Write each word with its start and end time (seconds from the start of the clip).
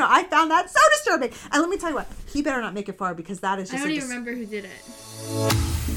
know. 0.00 0.08
I 0.08 0.24
found 0.24 0.50
that 0.50 0.70
so 0.70 0.80
disturbing. 0.92 1.32
And 1.52 1.60
let 1.60 1.70
me 1.70 1.76
tell 1.76 1.90
you 1.90 1.96
what, 1.96 2.08
he 2.32 2.42
better 2.42 2.60
not 2.60 2.74
make 2.74 2.88
it 2.88 2.98
far 2.98 3.14
because 3.14 3.40
that 3.40 3.58
is 3.58 3.70
just. 3.70 3.82
I 3.82 3.86
don't 3.86 3.92
a 3.92 3.96
even 3.96 4.08
dis- 4.08 4.08
remember 4.08 4.32
who 4.32 4.46
did 4.46 4.64
it. 4.64 5.90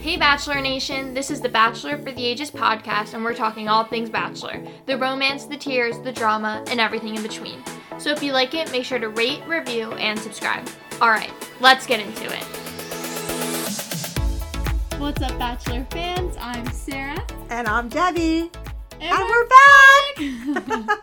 Hey, 0.00 0.16
Bachelor 0.16 0.60
Nation, 0.60 1.14
this 1.14 1.32
is 1.32 1.40
the 1.40 1.48
Bachelor 1.48 1.98
for 1.98 2.12
the 2.12 2.24
Ages 2.24 2.48
podcast, 2.50 3.14
and 3.14 3.24
we're 3.24 3.34
talking 3.34 3.68
all 3.68 3.82
things 3.82 4.08
Bachelor 4.08 4.62
the 4.86 4.96
romance, 4.96 5.46
the 5.46 5.56
tears, 5.56 5.98
the 6.00 6.12
drama, 6.12 6.64
and 6.68 6.78
everything 6.78 7.16
in 7.16 7.22
between. 7.22 7.60
So 7.98 8.10
if 8.10 8.22
you 8.22 8.32
like 8.32 8.54
it, 8.54 8.70
make 8.70 8.84
sure 8.84 9.00
to 9.00 9.08
rate, 9.08 9.42
review, 9.48 9.90
and 9.94 10.16
subscribe. 10.18 10.68
Alright, 11.00 11.32
let's 11.60 11.86
get 11.86 11.98
into 11.98 12.24
it. 12.26 12.44
What's 15.00 15.20
up, 15.22 15.36
Bachelor 15.38 15.84
fans? 15.90 16.36
I'm 16.38 16.70
Sarah. 16.70 17.26
And 17.50 17.66
I'm 17.66 17.88
Debbie. 17.88 18.50
And, 19.00 19.02
And 19.02 19.28
we're 19.28 19.48
we're 20.16 20.86
back. 20.86 21.00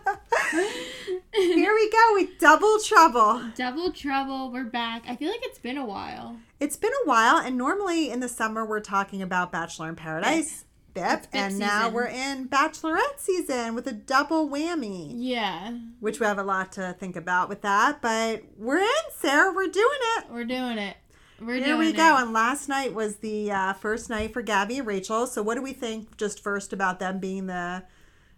Here 1.33 1.73
we 1.73 1.89
go 1.89 2.09
with 2.13 2.37
double 2.39 2.77
trouble. 2.79 3.41
Double 3.55 3.91
Trouble, 3.91 4.51
we're 4.51 4.63
back. 4.63 5.03
I 5.07 5.15
feel 5.15 5.29
like 5.29 5.39
it's 5.43 5.57
been 5.59 5.77
a 5.77 5.85
while. 5.85 6.37
It's 6.59 6.77
been 6.77 6.91
a 7.03 7.07
while, 7.07 7.37
and 7.37 7.57
normally 7.57 8.11
in 8.11 8.19
the 8.19 8.29
summer 8.29 8.63
we're 8.65 8.79
talking 8.81 9.21
about 9.21 9.51
Bachelor 9.51 9.89
in 9.89 9.95
Paradise, 9.95 10.65
BIP, 10.93 11.03
BIP 11.23 11.27
and 11.33 11.57
now 11.59 11.79
season. 11.81 11.93
we're 11.93 12.05
in 12.05 12.47
Bachelorette 12.47 13.17
season 13.17 13.73
with 13.73 13.87
a 13.87 13.91
double 13.93 14.47
whammy, 14.47 15.11
Yeah, 15.15 15.71
which 15.99 16.19
we 16.19 16.25
have 16.27 16.37
a 16.37 16.43
lot 16.43 16.71
to 16.73 16.95
think 16.99 17.15
about 17.15 17.49
with 17.49 17.61
that. 17.61 17.99
But 18.01 18.43
we're 18.57 18.77
in, 18.79 18.87
Sarah. 19.17 19.51
We're 19.51 19.67
doing 19.67 19.99
it. 20.17 20.25
we're 20.31 20.45
doing 20.45 20.77
it. 20.77 20.97
We're 21.41 21.55
Here 21.63 21.75
we 21.77 21.89
it. 21.89 21.97
go. 21.97 22.15
And 22.17 22.31
last 22.31 22.69
night 22.69 22.93
was 22.93 23.17
the 23.17 23.51
uh, 23.51 23.73
first 23.73 24.07
night 24.09 24.33
for 24.33 24.41
Gabby 24.43 24.77
and 24.77 24.87
Rachel. 24.87 25.25
So 25.25 25.41
what 25.41 25.55
do 25.55 25.63
we 25.63 25.73
think? 25.73 26.15
Just 26.15 26.41
first 26.43 26.71
about 26.71 26.99
them 26.99 27.19
being 27.19 27.47
the 27.47 27.83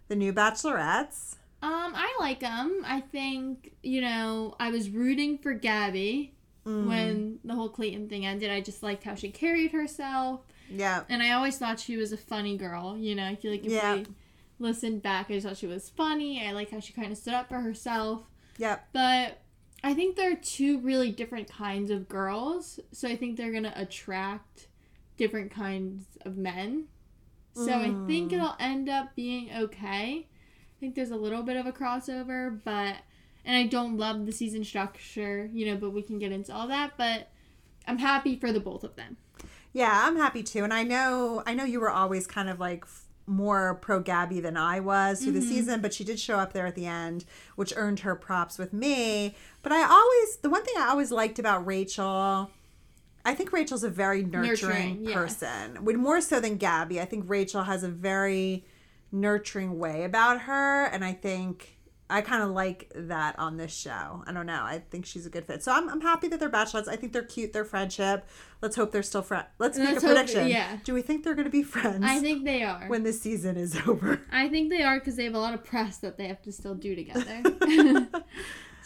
the 0.08 0.16
new 0.16 0.32
Bachelorettes. 0.32 1.36
Um, 1.66 1.92
I 1.96 2.16
like 2.20 2.40
them. 2.40 2.82
I 2.86 3.00
think 3.00 3.72
you 3.82 4.00
know 4.00 4.54
I 4.60 4.70
was 4.70 4.88
rooting 4.90 5.38
for 5.38 5.52
Gabby 5.52 6.32
when 6.64 7.38
the 7.44 7.54
whole 7.54 7.68
Clayton 7.68 8.08
thing 8.08 8.26
ended. 8.26 8.50
I 8.50 8.60
just 8.60 8.82
liked 8.82 9.04
how 9.04 9.14
she 9.14 9.30
carried 9.30 9.70
herself, 9.72 10.40
Yeah. 10.68 11.04
and 11.08 11.22
I 11.22 11.30
always 11.32 11.58
thought 11.58 11.78
she 11.78 11.96
was 11.96 12.10
a 12.12 12.16
funny 12.16 12.56
girl. 12.56 12.96
You 12.98 13.14
know, 13.14 13.24
I 13.26 13.36
feel 13.36 13.52
like 13.52 13.64
if 13.64 13.70
Yeah. 13.72 13.94
we 13.96 14.06
listened 14.58 15.00
back, 15.02 15.30
I 15.30 15.34
just 15.34 15.46
thought 15.46 15.56
she 15.56 15.66
was 15.68 15.90
funny. 15.90 16.44
I 16.44 16.50
like 16.52 16.70
how 16.72 16.80
she 16.80 16.92
kind 16.92 17.12
of 17.12 17.18
stood 17.18 17.34
up 17.34 17.48
for 17.48 17.60
herself. 17.60 18.22
Yep. 18.58 18.88
But 18.92 19.42
I 19.84 19.94
think 19.94 20.16
they're 20.16 20.34
two 20.36 20.78
really 20.80 21.12
different 21.12 21.48
kinds 21.48 21.90
of 21.92 22.08
girls. 22.08 22.80
So 22.90 23.06
I 23.08 23.14
think 23.16 23.36
they're 23.36 23.52
going 23.52 23.62
to 23.62 23.80
attract 23.80 24.66
different 25.16 25.50
kinds 25.52 26.04
of 26.22 26.36
men. 26.36 26.86
So 27.54 27.72
I 27.72 27.94
think 28.08 28.32
it'll 28.32 28.56
end 28.58 28.88
up 28.88 29.14
being 29.14 29.50
okay. 29.56 30.26
I 30.76 30.80
think 30.80 30.94
there's 30.94 31.10
a 31.10 31.16
little 31.16 31.42
bit 31.42 31.56
of 31.56 31.66
a 31.66 31.72
crossover, 31.72 32.60
but 32.64 32.96
and 33.44 33.56
I 33.56 33.66
don't 33.66 33.96
love 33.96 34.26
the 34.26 34.32
season 34.32 34.64
structure, 34.64 35.48
you 35.52 35.66
know, 35.66 35.76
but 35.76 35.90
we 35.90 36.02
can 36.02 36.18
get 36.18 36.32
into 36.32 36.52
all 36.52 36.68
that, 36.68 36.92
but 36.96 37.28
I'm 37.86 37.98
happy 37.98 38.36
for 38.36 38.52
the 38.52 38.60
both 38.60 38.84
of 38.84 38.96
them. 38.96 39.16
Yeah, 39.72 40.02
I'm 40.04 40.16
happy 40.16 40.42
too. 40.42 40.64
And 40.64 40.74
I 40.74 40.82
know 40.82 41.42
I 41.46 41.54
know 41.54 41.64
you 41.64 41.80
were 41.80 41.90
always 41.90 42.26
kind 42.26 42.48
of 42.48 42.60
like 42.60 42.84
more 43.28 43.74
pro 43.76 44.00
Gabby 44.00 44.40
than 44.40 44.56
I 44.56 44.80
was 44.80 45.22
through 45.22 45.32
the 45.32 45.40
mm-hmm. 45.40 45.48
season, 45.48 45.80
but 45.80 45.92
she 45.94 46.04
did 46.04 46.20
show 46.20 46.38
up 46.38 46.52
there 46.52 46.66
at 46.66 46.74
the 46.74 46.86
end, 46.86 47.24
which 47.56 47.72
earned 47.76 48.00
her 48.00 48.14
props 48.14 48.58
with 48.58 48.72
me. 48.72 49.34
But 49.62 49.72
I 49.72 49.82
always 49.82 50.36
the 50.36 50.50
one 50.50 50.64
thing 50.64 50.74
I 50.78 50.88
always 50.88 51.10
liked 51.10 51.38
about 51.38 51.66
Rachel 51.66 52.50
I 53.26 53.34
think 53.34 53.52
Rachel's 53.52 53.82
a 53.82 53.90
very 53.90 54.22
nurturing, 54.22 54.46
Nurturing, 54.48 55.04
yeah. 55.04 55.14
person. 55.14 55.84
Would 55.84 55.96
more 55.96 56.20
so 56.20 56.38
than 56.38 56.58
Gabby. 56.58 57.00
I 57.00 57.04
think 57.04 57.24
Rachel 57.26 57.64
has 57.64 57.82
a 57.82 57.88
very 57.88 58.64
nurturing 59.12 59.78
way 59.78 60.04
about 60.04 60.42
her 60.42 60.84
and 60.86 61.04
I 61.04 61.12
think 61.12 61.72
I 62.08 62.20
kind 62.20 62.40
of 62.44 62.50
like 62.50 62.92
that 62.94 63.36
on 63.36 63.56
this 63.56 63.74
show. 63.74 64.22
I 64.28 64.32
don't 64.32 64.46
know. 64.46 64.62
I 64.62 64.80
think 64.90 65.06
she's 65.06 65.26
a 65.26 65.28
good 65.30 65.44
fit. 65.44 65.64
So 65.64 65.72
I'm, 65.72 65.88
I'm 65.88 66.00
happy 66.00 66.28
that 66.28 66.38
they're 66.38 66.48
bachelorettes. 66.48 66.86
I 66.86 66.94
think 66.94 67.12
they're 67.12 67.24
cute. 67.24 67.52
Their 67.52 67.64
friendship. 67.64 68.28
Let's 68.62 68.76
hope 68.76 68.92
they're 68.92 69.02
still 69.02 69.22
friends. 69.22 69.46
Let's 69.58 69.76
make 69.76 69.88
Let's 69.88 70.04
a 70.04 70.06
hope- 70.06 70.16
prediction. 70.16 70.46
yeah. 70.46 70.78
Do 70.84 70.94
we 70.94 71.02
think 71.02 71.24
they're 71.24 71.34
going 71.34 71.46
to 71.46 71.50
be 71.50 71.64
friends 71.64 72.04
I 72.04 72.20
think 72.20 72.44
they 72.44 72.62
are. 72.62 72.84
when 72.86 73.02
this 73.02 73.20
season 73.20 73.56
is 73.56 73.76
over? 73.88 74.20
I 74.30 74.48
think 74.48 74.70
they 74.70 74.82
are 74.84 75.00
because 75.00 75.16
they 75.16 75.24
have 75.24 75.34
a 75.34 75.38
lot 75.40 75.52
of 75.54 75.64
press 75.64 75.98
that 75.98 76.16
they 76.16 76.28
have 76.28 76.40
to 76.42 76.52
still 76.52 76.76
do 76.76 76.94
together. 76.94 77.42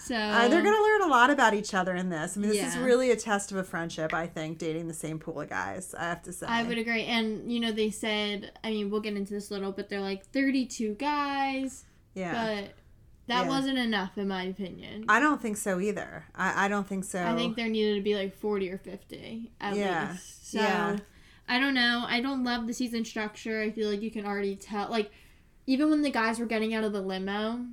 so 0.06 0.14
Uh, 0.16 0.48
they're 0.48 0.62
going 0.62 0.74
to 0.74 0.82
learn 0.82 1.02
a 1.02 1.06
lot 1.06 1.30
about 1.30 1.54
each 1.54 1.74
other 1.74 1.94
in 1.94 2.08
this. 2.08 2.36
I 2.36 2.40
mean, 2.40 2.50
this 2.50 2.74
is 2.74 2.76
really 2.78 3.10
a 3.10 3.16
test 3.16 3.52
of 3.52 3.58
a 3.58 3.64
friendship, 3.64 4.12
I 4.14 4.26
think, 4.26 4.58
dating 4.58 4.88
the 4.88 4.94
same 4.94 5.18
pool 5.18 5.40
of 5.40 5.48
guys, 5.50 5.94
I 5.94 6.04
have 6.04 6.22
to 6.24 6.32
say. 6.32 6.46
I 6.46 6.62
would 6.62 6.78
agree. 6.78 7.04
And, 7.04 7.50
you 7.52 7.60
know, 7.60 7.72
they 7.72 7.90
said, 7.90 8.52
I 8.64 8.70
mean, 8.70 8.90
we'll 8.90 9.00
get 9.00 9.14
into 9.16 9.34
this 9.34 9.50
a 9.50 9.54
little, 9.54 9.72
but 9.72 9.88
they're 9.88 10.00
like 10.00 10.24
32 10.26 10.94
guys, 10.94 11.84
yeah. 12.14 12.32
but 12.32 12.74
that 13.28 13.44
Yeah. 13.44 13.48
wasn't 13.48 13.78
enough, 13.78 14.16
in 14.18 14.26
my 14.28 14.44
opinion. 14.44 15.04
I 15.08 15.20
don't 15.20 15.40
think 15.40 15.56
so 15.56 15.78
either. 15.80 16.24
I, 16.34 16.64
I 16.64 16.68
don't 16.68 16.86
think 16.88 17.04
so. 17.04 17.22
I 17.24 17.34
think 17.36 17.56
there 17.56 17.68
needed 17.68 17.94
to 17.96 18.02
be 18.02 18.16
like 18.16 18.34
40 18.36 18.70
or 18.70 18.78
50 18.78 19.52
at 19.60 19.76
Yeah. 19.76 20.10
least. 20.12 20.50
So, 20.52 20.58
Yeah. 20.60 20.96
I 21.48 21.58
don't 21.58 21.74
know. 21.74 22.04
I 22.06 22.20
don't 22.20 22.44
love 22.44 22.66
the 22.66 22.72
season 22.72 23.04
structure. 23.04 23.60
I 23.60 23.70
feel 23.70 23.90
like 23.90 24.02
you 24.02 24.10
can 24.10 24.24
already 24.24 24.54
tell. 24.56 24.88
Like, 24.88 25.10
even 25.66 25.90
when 25.90 26.02
the 26.02 26.10
guys 26.10 26.38
were 26.38 26.46
getting 26.46 26.74
out 26.74 26.84
of 26.84 26.92
the 26.92 27.00
limo, 27.02 27.66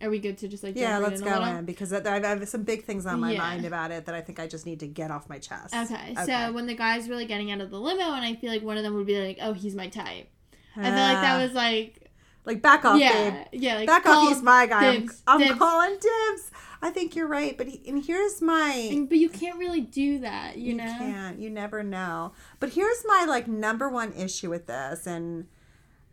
are 0.00 0.10
we 0.10 0.18
good 0.18 0.38
to 0.38 0.48
just 0.48 0.62
like 0.62 0.76
yeah, 0.76 0.98
let's 0.98 1.20
in 1.20 1.26
go 1.26 1.44
in 1.44 1.64
because 1.64 1.92
I 1.92 2.20
have 2.26 2.48
some 2.48 2.62
big 2.62 2.84
things 2.84 3.04
on 3.06 3.20
my 3.20 3.32
Yeah. 3.32 3.38
mind 3.38 3.64
about 3.64 3.90
it 3.90 4.06
that 4.06 4.14
I 4.14 4.20
think 4.20 4.38
I 4.38 4.46
just 4.46 4.64
need 4.66 4.80
to 4.80 4.86
get 4.86 5.10
off 5.10 5.28
my 5.28 5.38
chest. 5.38 5.74
Okay, 5.74 6.14
so 6.26 6.52
when 6.52 6.66
the 6.66 6.74
guys 6.74 7.08
were 7.08 7.16
like 7.16 7.28
getting 7.28 7.50
out 7.50 7.60
of 7.60 7.70
the 7.70 7.80
limo, 7.80 8.12
and 8.14 8.24
I 8.24 8.34
feel 8.36 8.50
like 8.50 8.62
one 8.62 8.76
of 8.76 8.82
them 8.84 8.94
would 8.94 9.06
be 9.06 9.20
like, 9.20 9.38
"Oh, 9.40 9.52
he's 9.52 9.74
my 9.74 9.88
type." 9.88 10.28
I 10.76 10.82
feel 10.82 10.92
like 10.92 11.20
that 11.22 11.40
Ah. 11.40 11.42
was 11.42 11.52
like, 11.54 12.10
like 12.44 12.62
back 12.62 12.84
off, 12.84 13.00
yeah, 13.00 13.30
babe. 13.30 13.46
yeah, 13.62 13.74
like 13.74 13.86
Back 13.88 14.06
off, 14.06 14.28
he's 14.28 14.42
my 14.42 14.66
guy. 14.66 14.86
I'm- 14.92 15.10
I'm, 15.26 15.40
dibs. 15.40 15.58
calling 15.58 15.90
dibs. 15.94 16.50
I 16.80 16.90
think 16.90 17.16
you're 17.16 17.26
right, 17.26 17.58
but 17.58 17.66
he, 17.66 17.82
and 17.88 18.04
here's 18.04 18.40
my. 18.40 18.70
And- 18.72 19.08
but 19.08 19.18
you 19.18 19.28
can't 19.28 19.58
really 19.58 19.80
do 19.80 20.20
that, 20.20 20.56
you, 20.56 20.70
You 20.70 20.74
know. 20.76 20.84
can't. 20.98 21.40
You 21.40 21.50
never 21.50 21.82
know. 21.82 22.32
But 22.60 22.70
here's 22.70 23.04
my 23.06 23.24
like 23.24 23.48
number 23.48 23.88
one 23.88 24.12
issue 24.12 24.48
with 24.48 24.66
this, 24.68 25.04
and 25.06 25.48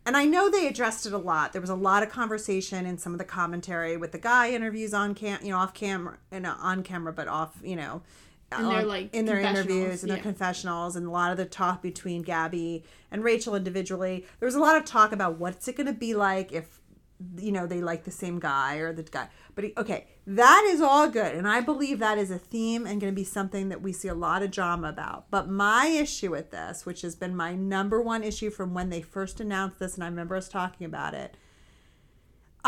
and 0.06 0.16
I 0.16 0.24
know 0.24 0.48
they 0.48 0.68
addressed 0.68 1.04
it 1.04 1.12
a 1.12 1.18
lot. 1.18 1.52
There 1.52 1.60
was 1.60 1.70
a 1.70 1.74
lot 1.74 2.04
of 2.04 2.10
conversation 2.10 2.86
in 2.86 2.96
some 2.96 3.12
of 3.12 3.18
the 3.18 3.24
commentary 3.24 3.96
with 3.96 4.12
the 4.12 4.18
guy 4.18 4.52
interviews 4.52 4.94
on 4.94 5.14
cam, 5.14 5.40
you 5.42 5.50
know, 5.50 5.58
off 5.58 5.74
camera 5.74 6.18
and 6.30 6.46
uh, 6.46 6.54
on 6.60 6.84
camera, 6.84 7.12
but 7.12 7.26
off, 7.26 7.58
you 7.62 7.74
know. 7.74 8.02
In 8.56 8.68
their, 8.68 8.78
on- 8.78 8.88
like, 8.88 9.12
in 9.12 9.24
their 9.24 9.40
interviews 9.40 10.04
and 10.04 10.10
their 10.10 10.18
yeah. 10.18 10.22
confessionals 10.22 10.94
and 10.94 11.08
a 11.08 11.10
lot 11.10 11.32
of 11.32 11.36
the 11.36 11.44
talk 11.44 11.82
between 11.82 12.22
Gabby 12.22 12.84
and 13.10 13.24
Rachel 13.24 13.56
individually. 13.56 14.24
There 14.38 14.46
was 14.46 14.54
a 14.54 14.60
lot 14.60 14.76
of 14.76 14.84
talk 14.84 15.10
about 15.10 15.38
what's 15.38 15.66
it 15.66 15.76
going 15.76 15.88
to 15.88 15.92
be 15.92 16.14
like 16.14 16.52
if 16.52 16.78
you 17.38 17.50
know 17.50 17.66
they 17.66 17.80
like 17.80 18.04
the 18.04 18.10
same 18.10 18.38
guy 18.38 18.76
or 18.76 18.92
the 18.92 19.02
guy. 19.02 19.28
But 19.56 19.64
he, 19.64 19.72
okay, 19.78 20.06
that 20.26 20.68
is 20.68 20.82
all 20.82 21.08
good, 21.08 21.34
and 21.34 21.48
I 21.48 21.62
believe 21.62 21.98
that 21.98 22.18
is 22.18 22.30
a 22.30 22.38
theme 22.38 22.86
and 22.86 23.00
going 23.00 23.12
to 23.12 23.16
be 23.16 23.24
something 23.24 23.70
that 23.70 23.80
we 23.80 23.90
see 23.90 24.06
a 24.06 24.14
lot 24.14 24.42
of 24.42 24.50
drama 24.50 24.90
about. 24.90 25.30
But 25.30 25.48
my 25.48 25.86
issue 25.86 26.30
with 26.30 26.50
this, 26.50 26.84
which 26.84 27.00
has 27.00 27.16
been 27.16 27.34
my 27.34 27.54
number 27.54 28.00
one 28.00 28.22
issue 28.22 28.50
from 28.50 28.74
when 28.74 28.90
they 28.90 29.00
first 29.00 29.40
announced 29.40 29.78
this, 29.78 29.94
and 29.94 30.04
I 30.04 30.08
remember 30.08 30.36
us 30.36 30.48
talking 30.48 30.84
about 30.84 31.14
it. 31.14 31.38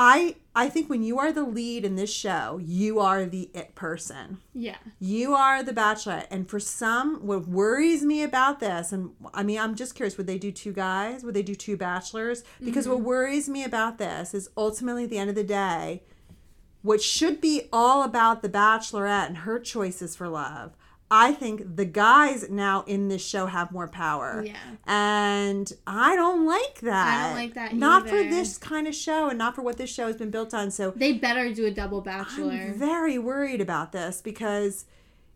I 0.01 0.37
I 0.55 0.69
think 0.69 0.89
when 0.89 1.03
you 1.03 1.19
are 1.19 1.31
the 1.33 1.43
lead 1.43 1.85
in 1.85 1.97
this 1.97 2.13
show, 2.13 2.59
you 2.63 3.01
are 3.01 3.27
the 3.27 3.51
it 3.53 3.75
person. 3.75 4.39
Yeah, 4.55 4.77
You 4.99 5.35
are 5.35 5.63
the 5.63 5.73
bachelorette. 5.73 6.29
And 6.31 6.49
for 6.49 6.61
some, 6.61 7.27
what 7.27 7.49
worries 7.49 8.03
me 8.03 8.23
about 8.23 8.61
this, 8.61 8.93
and 8.93 9.11
I 9.35 9.43
mean, 9.43 9.59
I'm 9.59 9.75
just 9.75 9.95
curious, 9.95 10.17
would 10.17 10.29
they 10.29 10.39
do 10.39 10.53
two 10.53 10.73
guys? 10.73 11.23
Would 11.23 11.35
they 11.35 11.43
do 11.43 11.55
two 11.55 11.77
bachelors? 11.77 12.45
Because 12.65 12.89
what 12.89 12.99
mm-hmm. 12.99 13.09
worries 13.09 13.49
me 13.49 13.65
about 13.65 13.99
this 13.99 14.33
is 14.33 14.49
ultimately 14.57 15.05
at 15.05 15.11
the 15.11 15.19
end 15.19 15.29
of 15.29 15.37
the 15.37 15.45
day, 15.45 16.05
what 16.83 17.03
should 17.03 17.41
be 17.41 17.69
all 17.73 18.03
about 18.03 18.43
the 18.43 18.49
bachelorette 18.49 19.27
and 19.27 19.39
her 19.39 19.59
choices 19.59 20.17
for 20.17 20.29
love. 20.29 20.73
I 21.11 21.33
think 21.33 21.77
the 21.77 21.87
guys 21.87 22.51
now 22.51 22.85
in 22.87 23.09
this 23.09 23.27
show 23.27 23.47
have 23.47 23.73
more 23.73 23.89
power. 23.89 24.45
Yeah. 24.45 24.57
And 24.87 25.73
I 25.87 26.15
don't 26.15 26.45
like 26.45 26.81
that. 26.83 27.07
I 27.09 27.27
don't 27.29 27.37
like 27.37 27.55
that 27.55 27.75
Not 27.75 28.09
for 28.09 28.17
this 28.17 28.59
kind 28.59 28.87
of 28.87 28.95
show 28.95 29.29
and 29.29 29.39
not 29.39 29.55
for 29.55 29.63
what 29.63 29.79
this 29.79 29.93
show 29.93 30.07
has 30.07 30.17
been 30.17 30.31
built 30.31 30.53
on. 30.53 30.71
So 30.71 30.91
they 30.95 31.15
better 31.15 31.53
do 31.53 31.65
a 31.65 31.71
double 31.71 32.03
bachelor. 32.03 32.53
I'm 32.53 32.79
very 32.79 33.19
worried 33.19 33.63
about 33.63 33.93
this 33.93 34.21
because 34.21 34.85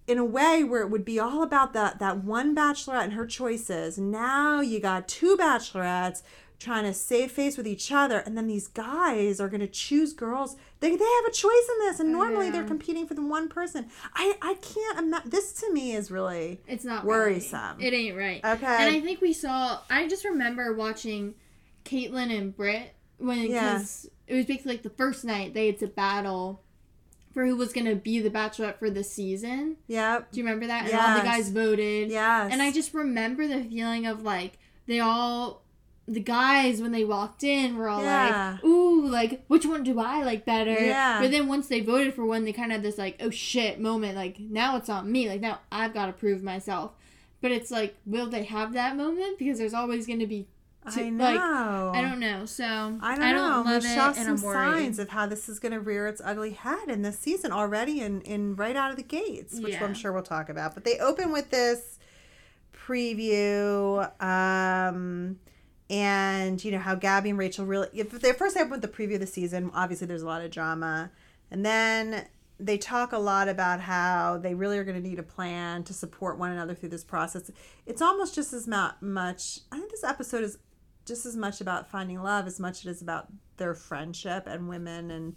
in 0.06 0.18
a 0.18 0.24
way 0.24 0.62
where 0.62 0.82
it 0.82 0.90
would 0.90 1.06
be 1.06 1.18
all 1.18 1.42
about 1.42 1.72
that 1.72 1.98
that 2.00 2.22
one 2.22 2.54
bachelorette 2.54 3.04
and 3.04 3.12
her 3.14 3.26
choices, 3.26 3.96
now 3.96 4.60
you 4.60 4.78
got 4.78 5.08
two 5.08 5.38
bachelorettes 5.38 6.22
trying 6.62 6.84
to 6.84 6.94
save 6.94 7.30
face 7.30 7.56
with 7.56 7.66
each 7.66 7.90
other 7.90 8.18
and 8.18 8.36
then 8.36 8.46
these 8.46 8.68
guys 8.68 9.40
are 9.40 9.48
going 9.48 9.60
to 9.60 9.66
choose 9.66 10.12
girls 10.12 10.56
they, 10.80 10.90
they 10.90 11.04
have 11.04 11.24
a 11.26 11.32
choice 11.32 11.68
in 11.72 11.78
this 11.86 12.00
and 12.00 12.10
normally 12.12 12.50
they're 12.50 12.62
mm-hmm. 12.62 12.68
competing 12.68 13.06
for 13.06 13.14
the 13.14 13.24
one 13.24 13.48
person 13.48 13.86
i 14.14 14.36
i 14.42 14.54
can't 14.54 14.98
imagine 14.98 15.30
this 15.30 15.52
to 15.52 15.72
me 15.72 15.92
is 15.92 16.10
really 16.10 16.60
It's 16.66 16.84
not 16.84 17.04
Worrisome. 17.04 17.78
Right. 17.78 17.92
It 17.92 17.94
ain't 17.94 18.16
right. 18.16 18.44
Okay. 18.44 18.66
And 18.66 18.94
I 18.94 19.00
think 19.00 19.20
we 19.20 19.32
saw. 19.32 19.80
I 19.90 20.08
just 20.08 20.24
remember 20.24 20.74
watching 20.74 21.34
Kaitlyn 21.84 22.36
and 22.36 22.56
Britt 22.56 22.94
when 23.18 23.40
Yeah. 23.40 23.74
because 23.74 24.08
it 24.26 24.34
was 24.34 24.46
basically 24.46 24.72
like 24.74 24.82
the 24.82 24.90
first 24.90 25.24
night 25.24 25.54
they 25.54 25.66
had 25.66 25.78
to 25.80 25.86
battle 25.86 26.62
for 27.32 27.46
who 27.46 27.56
was 27.56 27.72
gonna 27.72 27.94
be 27.94 28.20
the 28.20 28.30
Bachelorette 28.30 28.78
for 28.78 28.90
the 28.90 29.04
season. 29.04 29.76
yep 29.86 30.30
Do 30.32 30.40
you 30.40 30.44
remember 30.44 30.66
that? 30.66 30.84
And 30.84 30.94
all 30.94 31.16
the 31.16 31.24
guys 31.24 31.50
voted. 31.50 32.10
yes 32.10 32.52
And 32.52 32.62
I 32.62 32.72
just 32.72 32.94
remember 32.94 33.46
the 33.46 33.64
feeling 33.64 34.06
of 34.06 34.22
like 34.22 34.58
they 34.86 35.00
all 35.00 35.61
the 36.08 36.20
guys 36.20 36.82
when 36.82 36.90
they 36.92 37.04
walked 37.04 37.44
in 37.44 37.76
were 37.76 37.88
all 37.88 38.02
Yeah. 38.02 38.52
like, 38.54 38.64
"Ooh, 38.64 39.06
like 39.06 39.44
which 39.46 39.64
one 39.64 39.82
do 39.84 40.00
I 40.00 40.22
like 40.24 40.44
better? 40.44 40.72
Yeah. 40.72 41.20
But 41.20 41.30
then 41.30 41.46
once 41.46 41.68
they 41.68 41.80
voted 41.80 42.14
for 42.14 42.24
one, 42.24 42.44
they 42.44 42.52
kind 42.52 42.72
of 42.72 42.76
had 42.76 42.82
this 42.82 42.98
like, 42.98 43.16
oh 43.20 43.30
shit 43.30 43.78
moment. 43.80 44.16
Like 44.16 44.38
now 44.40 44.76
it's 44.76 44.88
on 44.88 45.10
me. 45.12 45.28
Like 45.28 45.40
now 45.40 45.60
I've 45.70 45.94
got 45.94 46.06
to 46.06 46.12
prove 46.12 46.42
myself. 46.42 46.92
But 47.40 47.50
it's 47.50 47.70
like, 47.70 47.96
will 48.06 48.28
they 48.28 48.44
have 48.44 48.72
that 48.74 48.96
moment? 48.96 49.38
Because 49.38 49.58
there's 49.58 49.74
always 49.74 50.06
going 50.06 50.20
to 50.20 50.26
be. 50.26 50.46
I 50.84 51.10
know. 51.10 51.24
Like, 51.24 51.38
I 51.96 52.00
don't 52.02 52.18
know. 52.18 52.44
So 52.44 52.64
I 53.00 53.16
don't, 53.16 53.36
know. 53.36 53.62
love 53.64 53.82
we 53.84 53.88
saw 53.88 54.10
some 54.12 54.36
signs 54.36 54.98
of 54.98 55.10
how 55.10 55.26
this 55.26 55.48
is 55.48 55.60
going 55.60 55.70
to 55.72 55.78
rear 55.80 56.08
its 56.08 56.20
ugly 56.24 56.50
head 56.54 56.88
in 56.88 57.02
this 57.02 57.18
season 57.20 57.52
already, 57.52 58.00
and 58.00 58.20
in, 58.24 58.32
in 58.50 58.56
right 58.56 58.74
out 58.74 58.90
of 58.90 58.96
the 58.96 59.04
gates, 59.04 59.60
which 59.60 59.74
Yeah. 59.74 59.84
I'm 59.84 59.94
sure 59.94 60.12
we'll 60.12 60.24
talk 60.24 60.48
about. 60.48 60.74
But 60.74 60.82
they 60.82 60.98
open 60.98 61.30
with 61.30 61.50
this 61.50 62.00
preview, 62.92 64.10
um, 64.22 65.38
and 65.92 66.64
you 66.64 66.72
know 66.72 66.78
how 66.78 66.94
Gabby 66.94 67.30
and 67.30 67.38
Rachel 67.38 67.66
really. 67.66 67.88
If 67.92 68.10
they 68.10 68.32
first 68.32 68.56
open 68.56 68.70
with 68.70 68.82
the 68.82 68.88
preview 68.88 69.14
of 69.14 69.20
the 69.20 69.26
season, 69.26 69.70
obviously 69.74 70.06
there's 70.06 70.22
a 70.22 70.26
lot 70.26 70.42
of 70.42 70.50
drama, 70.50 71.10
and 71.50 71.64
then 71.64 72.26
they 72.58 72.78
talk 72.78 73.12
a 73.12 73.18
lot 73.18 73.48
about 73.48 73.80
how 73.80 74.38
they 74.38 74.54
really 74.54 74.78
are 74.78 74.84
going 74.84 75.00
to 75.00 75.06
need 75.08 75.18
a 75.18 75.22
plan 75.22 75.82
to 75.84 75.92
support 75.92 76.38
one 76.38 76.50
another 76.52 76.74
through 76.74 76.88
this 76.88 77.04
process. 77.04 77.50
It's 77.86 78.00
almost 78.00 78.34
just 78.34 78.52
as 78.52 78.66
mu- 78.66 78.88
much. 79.00 79.60
I 79.70 79.78
think 79.78 79.90
this 79.90 80.04
episode 80.04 80.44
is 80.44 80.58
just 81.04 81.26
as 81.26 81.36
much 81.36 81.60
about 81.60 81.90
finding 81.90 82.22
love 82.22 82.46
as 82.46 82.58
much 82.60 82.80
as 82.80 82.86
it 82.86 82.90
is 82.90 83.02
about 83.02 83.26
their 83.56 83.74
friendship 83.74 84.46
and 84.46 84.68
women 84.68 85.10
and 85.10 85.34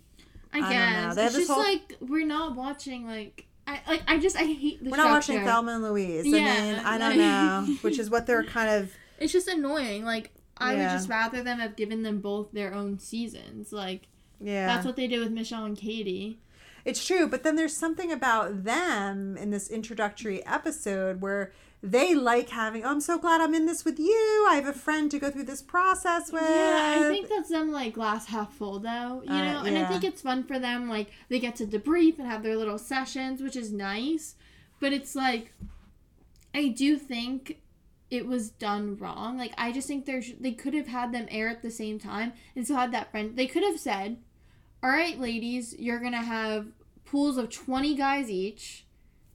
I 0.53 0.59
I 0.59 0.71
guess 0.71 1.17
it's 1.17 1.35
just 1.35 1.49
whole- 1.49 1.57
like 1.63 1.97
we're 1.99 2.25
not 2.25 2.55
watching 2.55 3.07
like 3.07 3.47
I 3.67 3.81
like 3.87 4.03
I 4.07 4.19
just 4.19 4.37
I 4.37 4.43
hate 4.43 4.83
the 4.83 4.91
we're 4.91 4.97
not 4.97 5.09
watching. 5.09 5.43
Thelma 5.43 5.73
and 5.73 5.83
Louise. 5.83 6.25
I 6.31 6.37
Yeah, 6.37 6.61
mean, 6.61 6.75
I 6.85 6.97
don't 6.99 7.17
know, 7.67 7.75
which 7.81 7.97
is 7.97 8.11
what 8.11 8.27
they're 8.27 8.43
kind 8.43 8.69
of 8.69 8.91
It's 9.19 9.33
just 9.33 9.47
annoying. 9.47 10.05
Like 10.05 10.31
I 10.57 10.75
would 10.75 10.83
just 10.83 11.09
rather 11.09 11.43
them 11.43 11.59
have 11.59 11.75
given 11.75 12.03
them 12.03 12.19
both 12.19 12.51
their 12.51 12.73
own 12.73 12.99
seasons. 12.99 13.73
Like 13.73 14.07
yeah. 14.39 14.67
that's 14.67 14.85
what 14.85 14.95
they 14.95 15.07
did 15.07 15.19
with 15.19 15.31
Michelle 15.31 15.65
and 15.65 15.77
Katie. 15.77 16.39
It's 16.85 17.03
true, 17.05 17.27
but 17.27 17.41
then 17.41 17.55
there's 17.55 17.75
something 17.75 18.11
about 18.11 18.63
them 18.63 19.37
in 19.37 19.49
this 19.49 19.69
introductory 19.69 20.45
episode 20.45 21.19
where 21.19 21.51
they 21.81 22.13
like 22.13 22.49
having. 22.49 22.83
Oh, 22.83 22.91
I'm 22.91 23.01
so 23.01 23.17
glad 23.17 23.41
I'm 23.41 23.55
in 23.55 23.65
this 23.65 23.83
with 23.83 23.99
you. 23.99 24.45
I 24.49 24.55
have 24.55 24.67
a 24.67 24.73
friend 24.73 25.09
to 25.11 25.19
go 25.19 25.31
through 25.31 25.43
this 25.43 25.61
process 25.63 26.31
with. 26.31 26.43
Yeah, 26.43 26.97
I 26.99 27.09
think 27.09 27.27
that's 27.27 27.49
them 27.49 27.71
like 27.71 27.93
glass 27.93 28.27
half 28.27 28.53
full 28.53 28.79
though, 28.79 29.23
you 29.25 29.31
Uh, 29.31 29.53
know. 29.53 29.63
And 29.63 29.77
I 29.77 29.85
think 29.85 30.03
it's 30.03 30.21
fun 30.21 30.43
for 30.43 30.59
them. 30.59 30.87
Like 30.87 31.09
they 31.29 31.39
get 31.39 31.55
to 31.57 31.65
debrief 31.65 32.19
and 32.19 32.27
have 32.27 32.43
their 32.43 32.55
little 32.55 32.77
sessions, 32.77 33.41
which 33.41 33.55
is 33.55 33.71
nice. 33.71 34.35
But 34.79 34.93
it's 34.93 35.15
like, 35.15 35.53
I 36.53 36.67
do 36.67 36.97
think 36.97 37.59
it 38.15 38.25
was 38.25 38.50
done 38.50 38.97
wrong. 38.97 39.38
Like 39.38 39.53
I 39.57 39.71
just 39.71 39.88
think 39.88 40.06
there's 40.06 40.33
they 40.39 40.51
could 40.51 40.73
have 40.73 40.88
had 40.88 41.12
them 41.12 41.27
air 41.29 41.50
at 41.50 41.62
the 41.62 41.71
same 41.71 42.00
time 42.00 42.33
and 42.56 42.65
still 42.65 42.77
had 42.77 42.94
that 42.94 43.12
friend. 43.12 43.35
They 43.35 43.47
could 43.47 43.63
have 43.63 43.79
said, 43.79 44.17
"All 44.83 44.89
right, 44.89 45.19
ladies, 45.19 45.75
you're 45.77 46.00
gonna 46.00 46.23
have 46.23 46.67
pools 47.06 47.38
of 47.38 47.50
twenty 47.50 47.95
guys 47.95 48.29
each, 48.29 48.85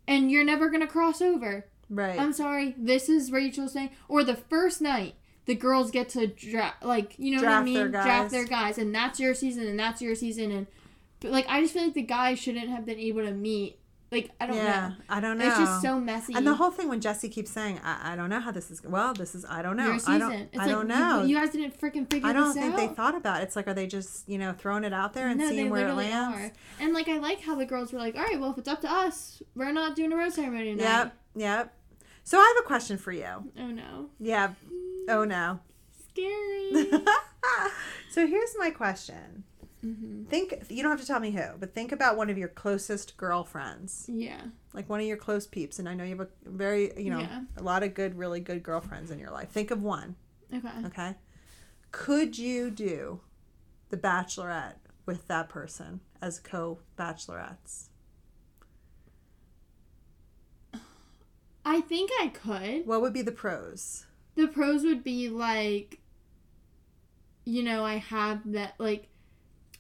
and 0.06 0.30
you're 0.30 0.44
never 0.44 0.70
gonna 0.70 0.86
cross 0.86 1.20
over." 1.20 1.66
right. 1.90 2.18
I'm 2.18 2.32
sorry, 2.32 2.74
this 2.78 3.08
is 3.08 3.32
Rachel 3.32 3.68
saying, 3.68 3.90
or 4.08 4.22
the 4.22 4.36
first 4.36 4.80
night 4.80 5.16
the 5.46 5.54
girls 5.54 5.90
get 5.90 6.08
to 6.10 6.28
draft, 6.28 6.84
like 6.84 7.14
you 7.18 7.32
know 7.34 7.42
what 7.42 7.52
I 7.52 7.62
mean, 7.62 7.74
their 7.74 7.88
draft 7.88 8.30
their 8.30 8.44
guys, 8.44 8.78
and 8.78 8.94
that's 8.94 9.18
your 9.18 9.34
season, 9.34 9.66
and 9.66 9.78
that's 9.78 10.00
your 10.00 10.14
season, 10.14 10.52
and 10.52 10.66
but 11.18 11.32
like 11.32 11.46
I 11.48 11.60
just 11.60 11.74
feel 11.74 11.84
like 11.84 11.94
the 11.94 12.02
guys 12.02 12.38
shouldn't 12.38 12.68
have 12.68 12.86
been 12.86 12.98
able 12.98 13.22
to 13.22 13.32
meet. 13.32 13.79
Like 14.12 14.32
I 14.40 14.46
don't 14.46 14.56
yeah, 14.56 14.88
know, 14.88 14.94
I 15.08 15.20
don't 15.20 15.38
know. 15.38 15.46
it's 15.46 15.56
just 15.56 15.82
so 15.82 16.00
messy. 16.00 16.34
And 16.34 16.44
the 16.44 16.54
whole 16.54 16.72
thing 16.72 16.88
when 16.88 17.00
Jesse 17.00 17.28
keeps 17.28 17.50
saying, 17.52 17.80
I, 17.84 18.12
I 18.12 18.16
don't 18.16 18.28
know 18.28 18.40
how 18.40 18.50
this 18.50 18.68
is. 18.68 18.82
Well, 18.82 19.14
this 19.14 19.36
is. 19.36 19.44
I 19.44 19.62
don't 19.62 19.76
know. 19.76 19.84
your 19.84 19.94
I 19.94 19.98
season. 19.98 20.18
don't. 20.18 20.32
it's 20.32 20.58
I 20.58 20.66
like 20.66 20.68
don't 20.70 20.88
know. 20.88 21.22
You, 21.22 21.36
guys 21.36 21.50
didn't 21.50 21.80
freaking 21.80 22.10
figure 22.10 22.28
out. 22.28 22.34
I 22.34 22.38
don't 22.38 22.52
think 22.52 22.74
out. 22.74 22.76
they 22.76 22.88
thought 22.88 23.14
about 23.14 23.40
it. 23.40 23.44
It's 23.44 23.54
like, 23.54 23.68
are 23.68 23.74
they 23.74 23.86
just 23.86 24.28
you 24.28 24.36
know 24.36 24.52
throwing 24.52 24.82
it 24.82 24.92
out 24.92 25.12
there 25.12 25.28
and 25.28 25.38
no, 25.38 25.48
seeing 25.48 25.70
where 25.70 25.82
it 25.82 25.94
literally 25.94 26.10
lands? 26.10 26.36
are. 26.38 26.52
And 26.84 26.92
like 26.92 27.08
I 27.08 27.18
like 27.18 27.40
how 27.40 27.54
the 27.54 27.66
girls 27.66 27.92
were 27.92 28.00
like, 28.00 28.16
all 28.16 28.22
right, 28.22 28.40
well 28.40 28.50
if 28.50 28.58
it's 28.58 28.68
up 28.68 28.80
to 28.80 28.90
us, 28.90 29.42
we're 29.54 29.70
not 29.70 29.94
doing 29.94 30.12
a 30.12 30.16
rose 30.16 30.34
ceremony 30.34 30.74
tonight. 30.74 30.82
Yep, 30.82 31.16
yep. 31.36 31.74
So 32.24 32.38
I 32.38 32.52
have 32.56 32.64
a 32.64 32.66
question 32.66 32.98
for 32.98 33.12
you. 33.12 33.24
Oh 33.58 33.68
no, 33.68 34.10
Yeah. 34.18 34.54
Oh 35.08 35.22
no. 35.24 35.60
scary. 36.10 36.72
so 38.10 38.26
here's 38.26 38.54
my 38.58 38.70
question. 38.70 39.44
Hmm 39.80 40.24
Think 40.24 40.54
you 40.68 40.82
don't 40.82 40.90
have 40.92 41.00
to 41.00 41.06
tell 41.06 41.20
me 41.20 41.30
who, 41.32 41.44
but 41.58 41.74
think 41.74 41.90
about 41.92 42.16
one 42.16 42.30
of 42.30 42.38
your 42.38 42.48
closest 42.48 43.16
girlfriends, 43.16 44.06
Yeah. 44.12 44.42
like 44.74 44.88
one 44.88 45.00
of 45.00 45.06
your 45.06 45.16
close 45.16 45.46
peeps. 45.46 45.78
And 45.78 45.88
I 45.88 45.94
know 45.94 46.04
you 46.04 46.10
have 46.16 46.20
a 46.20 46.28
very, 46.44 46.92
you 47.02 47.10
know, 47.10 47.20
Yeah. 47.20 47.42
a 47.56 47.62
lot 47.62 47.82
of 47.82 47.94
good, 47.94 48.16
really 48.16 48.40
good 48.40 48.62
girlfriends 48.62 49.10
in 49.10 49.18
your 49.18 49.30
life. 49.30 49.50
Think 49.50 49.70
of 49.70 49.82
one. 49.82 50.16
Okay. 50.52 50.86
Okay. 50.86 51.14
Could 51.92 52.38
you 52.38 52.70
do 52.70 53.20
the 53.88 53.96
Bachelorette 53.96 54.76
with 55.06 55.26
that 55.28 55.48
person 55.48 56.00
as 56.22 56.38
co-bachelorettes? 56.38 57.88
I 61.64 61.80
think 61.80 62.10
I 62.20 62.28
could. 62.28 62.86
What 62.86 63.00
would 63.02 63.12
be 63.12 63.22
the 63.22 63.32
pros? 63.32 64.06
the 64.36 64.46
pros 64.46 64.84
would 64.84 65.02
be 65.04 65.28
like 65.28 65.98
you 67.44 67.62
know 67.62 67.84
i 67.84 67.96
have 67.96 68.40
that 68.52 68.72
like 68.78 69.08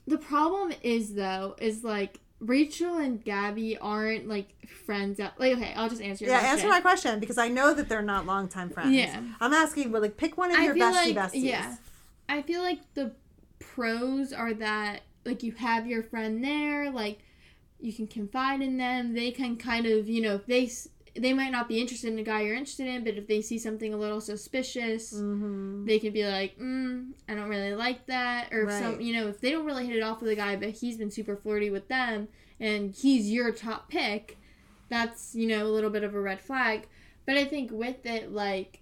the 0.06 0.18
problem 0.18 0.72
is 0.82 1.14
though 1.14 1.54
is 1.60 1.84
like 1.84 2.18
rachel 2.40 2.96
and 2.96 3.22
gabby 3.22 3.76
aren't 3.78 4.26
like 4.26 4.48
friends 4.86 5.20
at 5.20 5.38
like 5.38 5.56
okay 5.56 5.74
i'll 5.76 5.88
just 5.90 6.00
answer 6.00 6.24
your 6.24 6.32
yeah, 6.34 6.40
question. 6.40 6.58
answer 6.58 6.68
my 6.68 6.80
question 6.80 7.20
because 7.20 7.36
I 7.38 7.48
know 7.48 7.74
that 7.74 7.88
they're 7.88 8.00
not 8.02 8.24
longtime 8.26 8.70
friends. 8.70 8.92
Yeah. 8.94 9.20
I'm 9.40 9.52
asking, 9.52 9.92
well, 9.92 10.00
like, 10.00 10.16
pick 10.16 10.38
one 10.38 10.50
of 10.50 10.58
I 10.58 10.64
your 10.64 10.74
bestie 10.74 11.14
like- 11.14 11.16
besties. 11.16 11.42
yeah. 11.44 11.76
i 12.28 12.40
feel 12.42 12.62
like 12.62 12.80
the 12.94 13.12
pros 13.58 14.32
are 14.32 14.54
that 14.54 15.02
like 15.24 15.42
you 15.42 15.52
have 15.52 15.86
your 15.86 16.02
friend 16.02 16.42
there 16.42 16.90
like 16.90 17.18
you 17.78 17.92
can 17.92 18.06
confide 18.06 18.62
in 18.62 18.78
them 18.78 19.14
they 19.14 19.30
can 19.30 19.56
kind 19.56 19.84
of 19.86 20.08
you 20.08 20.20
know 20.22 20.34
if 20.36 20.46
they 20.46 20.70
they 21.16 21.32
might 21.32 21.50
not 21.50 21.68
be 21.68 21.80
interested 21.80 22.12
in 22.12 22.18
a 22.18 22.22
guy 22.22 22.42
you're 22.42 22.54
interested 22.54 22.86
in 22.86 23.02
but 23.04 23.14
if 23.14 23.26
they 23.26 23.40
see 23.42 23.58
something 23.58 23.92
a 23.92 23.96
little 23.96 24.20
suspicious 24.20 25.12
Mm-hmm. 25.14 25.86
they 25.86 25.98
could 25.98 26.12
be 26.12 26.24
like, 26.26 26.58
mm, 26.58 27.10
I 27.28 27.34
don't 27.34 27.48
really 27.48 27.74
like 27.74 28.06
that, 28.06 28.52
or 28.52 28.62
if 28.62 28.70
some, 28.80 29.00
you 29.00 29.14
know, 29.14 29.28
if 29.28 29.40
they 29.40 29.50
don't 29.50 29.64
really 29.66 29.86
hit 29.86 29.96
it 29.96 30.02
off 30.02 30.20
with 30.20 30.30
a 30.30 30.36
guy, 30.36 30.56
but 30.56 30.70
he's 30.70 30.96
been 30.96 31.10
super 31.10 31.36
flirty 31.36 31.70
with 31.70 31.88
them, 31.88 32.28
and 32.60 32.94
he's 32.94 33.30
your 33.30 33.50
top 33.52 33.88
pick, 33.88 34.38
that's 34.88 35.34
you 35.34 35.46
know 35.48 35.66
a 35.66 35.72
little 35.72 35.90
bit 35.90 36.04
of 36.04 36.14
a 36.14 36.20
red 36.20 36.40
flag. 36.40 36.86
But 37.26 37.36
I 37.36 37.44
think 37.44 37.70
with 37.72 38.04
it, 38.06 38.32
like, 38.32 38.80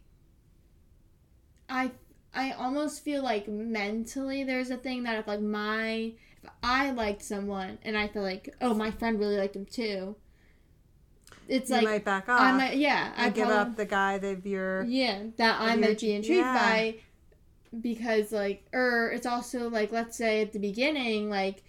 I 1.69 1.91
I 2.35 2.53
almost 2.53 3.03
feel 3.05 3.23
like 3.23 3.49
mentally 3.49 4.45
there's 4.45 4.71
a 4.71 4.77
thing 4.77 5.03
that 5.05 5.19
if 5.19 5.27
like 5.27 5.41
my 5.41 6.13
if 6.43 6.51
I 6.63 6.91
liked 6.91 7.23
someone 7.23 7.79
and 7.83 7.97
I 7.97 8.09
feel 8.09 8.23
like 8.23 8.49
oh 8.61 8.75
my 8.75 8.91
friend 8.91 9.19
really 9.19 9.37
liked 9.37 9.57
him 9.57 9.67
too, 9.67 10.17
it's 11.49 11.71
You 11.71 11.77
like 11.77 11.85
might 11.85 12.05
back 12.05 12.29
off. 12.29 12.41
I 12.41 12.53
might 12.53 12.77
yeah 12.77 13.13
I 13.17 13.31
give 13.31 13.49
up 13.49 13.77
the 13.77 13.87
guy 13.87 14.19
that 14.19 14.45
you're. 14.47 14.85
yeah, 14.85 15.25
that 15.37 15.61
I 15.61 15.75
Of 15.75 15.81
might 15.81 15.99
be 16.01 16.13
intrigued 16.13 16.41
yeah. 16.41 16.55
by 16.55 16.95
because 17.81 18.33
like 18.33 18.67
or 18.73 19.11
it's 19.15 19.27
also 19.27 19.69
like 19.69 19.93
let's 19.93 20.17
say 20.17 20.41
at 20.43 20.53
the 20.53 20.59
beginning 20.59 21.29
like 21.29 21.63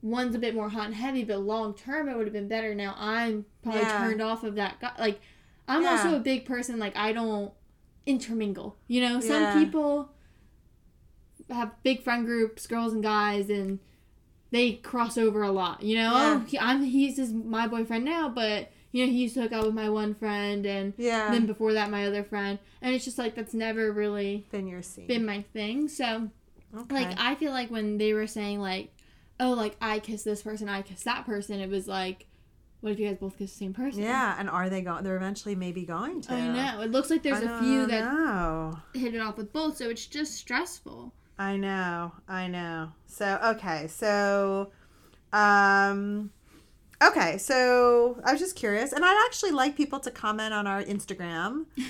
one's 0.00 0.34
a 0.34 0.38
bit 0.38 0.54
more 0.54 0.68
hot 0.70 0.86
and 0.86 0.94
heavy 0.94 1.22
but 1.24 1.38
long 1.38 1.74
term 1.74 2.08
it 2.08 2.16
would 2.16 2.26
have 2.26 2.32
been 2.32 2.48
better 2.48 2.74
now 2.74 2.94
i'm 2.98 3.44
probably 3.62 3.82
Yeah. 3.82 3.98
turned 3.98 4.22
off 4.22 4.42
of 4.42 4.54
that 4.54 4.80
guy 4.80 4.92
like 4.98 5.20
i'm 5.68 5.82
Yeah. 5.82 5.90
also 5.90 6.16
a 6.16 6.20
big 6.20 6.46
person 6.46 6.78
like 6.78 6.96
i 6.96 7.12
don't 7.12 7.52
intermingle 8.06 8.76
you 8.88 9.02
know 9.02 9.20
some 9.20 9.42
Yeah. 9.42 9.58
people 9.62 10.10
have 11.50 11.72
big 11.82 12.02
friend 12.02 12.24
groups 12.24 12.66
girls 12.66 12.92
and 12.94 13.02
guys 13.02 13.50
and 13.50 13.78
they 14.50 14.72
cross 14.72 15.18
over 15.18 15.42
a 15.42 15.52
lot 15.52 15.82
you 15.82 15.96
know 15.96 16.10
oh 16.14 16.38
he, 16.46 16.58
i'm 16.58 16.82
he's 16.84 17.16
just 17.16 17.34
my 17.34 17.66
boyfriend 17.66 18.04
now 18.04 18.28
but 18.30 18.70
you 18.94 19.04
know 19.04 19.10
he 19.12 19.22
used 19.22 19.34
to 19.34 19.42
hook 19.42 19.52
up 19.52 19.64
with 19.64 19.74
my 19.74 19.90
one 19.90 20.14
friend 20.14 20.64
and 20.64 20.94
Yeah. 20.96 21.30
then 21.32 21.46
before 21.46 21.72
that 21.72 21.90
my 21.90 22.06
other 22.06 22.22
friend 22.22 22.58
and 22.80 22.94
it's 22.94 23.04
just 23.04 23.18
like 23.18 23.34
that's 23.34 23.52
never 23.54 23.90
really 23.92 24.46
Then 24.52 24.66
you're 24.68 24.82
seen. 24.82 25.06
been 25.08 25.26
my 25.26 25.42
thing 25.52 25.88
so 25.88 26.30
okay. 26.76 26.94
like 26.94 27.18
i 27.18 27.34
feel 27.34 27.50
like 27.50 27.70
when 27.70 27.98
they 27.98 28.12
were 28.14 28.26
saying 28.28 28.60
like 28.60 28.92
oh 29.40 29.50
like 29.52 29.76
i 29.80 29.98
kiss 29.98 30.22
this 30.22 30.42
person 30.42 30.68
i 30.68 30.80
kiss 30.82 31.02
that 31.02 31.26
person 31.26 31.58
it 31.60 31.68
was 31.68 31.88
like 31.88 32.26
what 32.80 32.92
if 32.92 33.00
you 33.00 33.08
guys 33.08 33.16
both 33.18 33.36
kiss 33.38 33.50
the 33.50 33.56
same 33.58 33.72
person 33.74 34.02
yeah, 34.02 34.36
and 34.38 34.50
are 34.50 34.68
they 34.68 34.82
going? 34.82 35.02
They're 35.02 35.16
eventually 35.16 35.54
maybe 35.54 35.84
going 35.86 36.20
to. 36.20 36.34
i 36.34 36.46
know 36.48 36.82
it 36.82 36.90
looks 36.90 37.08
like 37.10 37.22
there's 37.22 37.42
I 37.42 37.58
a 37.58 37.62
few 37.62 37.86
that 37.86 38.04
know. 38.12 38.78
hit 38.92 39.14
it 39.14 39.20
off 39.20 39.38
with 39.38 39.52
both 39.54 39.78
so 39.78 39.88
it's 39.90 40.06
just 40.06 40.34
stressful 40.34 41.12
I 41.36 41.56
know. 41.56 42.12
I 42.28 42.46
know. 42.46 42.92
So 43.06 43.40
okay. 43.56 43.88
So, 43.88 44.70
um. 45.32 46.30
Okay, 47.02 47.38
so 47.38 48.20
I 48.24 48.32
was 48.32 48.40
just 48.40 48.56
curious, 48.56 48.92
and 48.92 49.04
I'd 49.04 49.26
actually 49.26 49.50
like 49.52 49.76
people 49.76 49.98
to 50.00 50.10
comment 50.10 50.54
on 50.54 50.66
our 50.66 50.82
Instagram. 50.82 51.66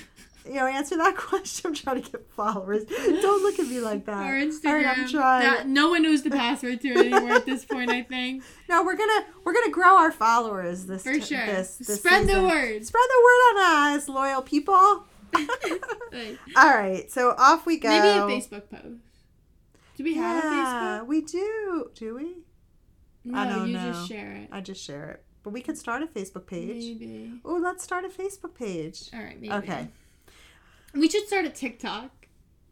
You 0.47 0.53
know, 0.57 0.67
answer 0.67 0.95
that 0.97 1.17
question. 1.17 1.69
I'm 1.69 1.73
trying 1.73 2.03
to 2.03 2.11
get 2.11 2.29
followers. 2.33 2.83
Don't 2.85 3.41
look 3.41 3.57
at 3.57 3.65
me 3.65 3.79
like 3.79 4.05
that. 4.05 4.27
our 4.27 4.33
instagram 4.35 4.85
right, 4.85 4.97
I'm 4.99 5.07
trying. 5.09 5.41
that 5.41 5.67
no 5.67 5.89
one 5.89 6.03
knows 6.03 6.21
the 6.21 6.29
password 6.29 6.81
to 6.81 6.89
it 6.89 6.97
anymore 7.11 7.31
at 7.37 7.47
this 7.47 7.65
point 7.65 7.89
i 7.89 8.03
think 8.03 8.43
No, 8.69 8.83
we're 8.83 8.95
gonna 8.95 9.25
we're 9.43 9.53
gonna 9.55 9.71
grow 9.71 9.97
our 9.97 10.11
followers 10.11 10.85
this 10.85 11.01
for 11.01 11.13
t- 11.13 11.21
sure 11.21 11.43
This, 11.47 11.77
this 11.77 11.97
spread 11.97 12.27
the 12.27 12.43
word 12.43 12.85
Spread 12.85 13.03
the 13.09 13.23
word 13.25 13.59
on 13.65 13.95
us, 13.95 14.07
loyal 14.07 14.43
people. 14.43 14.73
All 16.55 16.77
right, 16.77 17.09
so 17.09 17.33
off 17.39 17.65
we 17.65 17.79
go. 17.79 17.89
maybe 17.89 18.07
a 18.35 18.39
facebook 18.39 18.69
post 18.69 18.99
Do 19.97 20.03
we 20.03 20.13
have 20.13 20.43
a 20.43 20.47
Yeah, 20.47 20.99
Facebook? 21.01 21.07
we 21.07 21.21
do. 21.21 21.89
Do 21.95 22.13
we? 22.15 22.35
No, 23.25 23.37
I 23.37 23.49
don't 23.49 23.67
you 23.67 23.73
know. 23.73 23.91
just 23.91 24.07
share 24.07 24.31
it. 24.33 24.49
I 24.51 24.61
just 24.61 24.83
share 24.83 25.09
it. 25.11 25.23
But 25.43 25.49
we 25.51 25.61
could 25.61 25.77
start 25.77 26.01
a 26.01 26.07
Facebook 26.07 26.47
page. 26.47 26.83
Maybe. 26.83 27.33
Oh, 27.43 27.59
let's 27.61 27.83
start 27.83 28.05
a 28.05 28.09
Facebook 28.09 28.55
page. 28.55 29.09
All 29.13 29.19
right, 29.19 29.39
maybe. 29.39 29.53
Okay. 29.53 29.87
We 30.93 31.09
should 31.09 31.27
start 31.27 31.45
a 31.45 31.49
TikTok. 31.49 32.11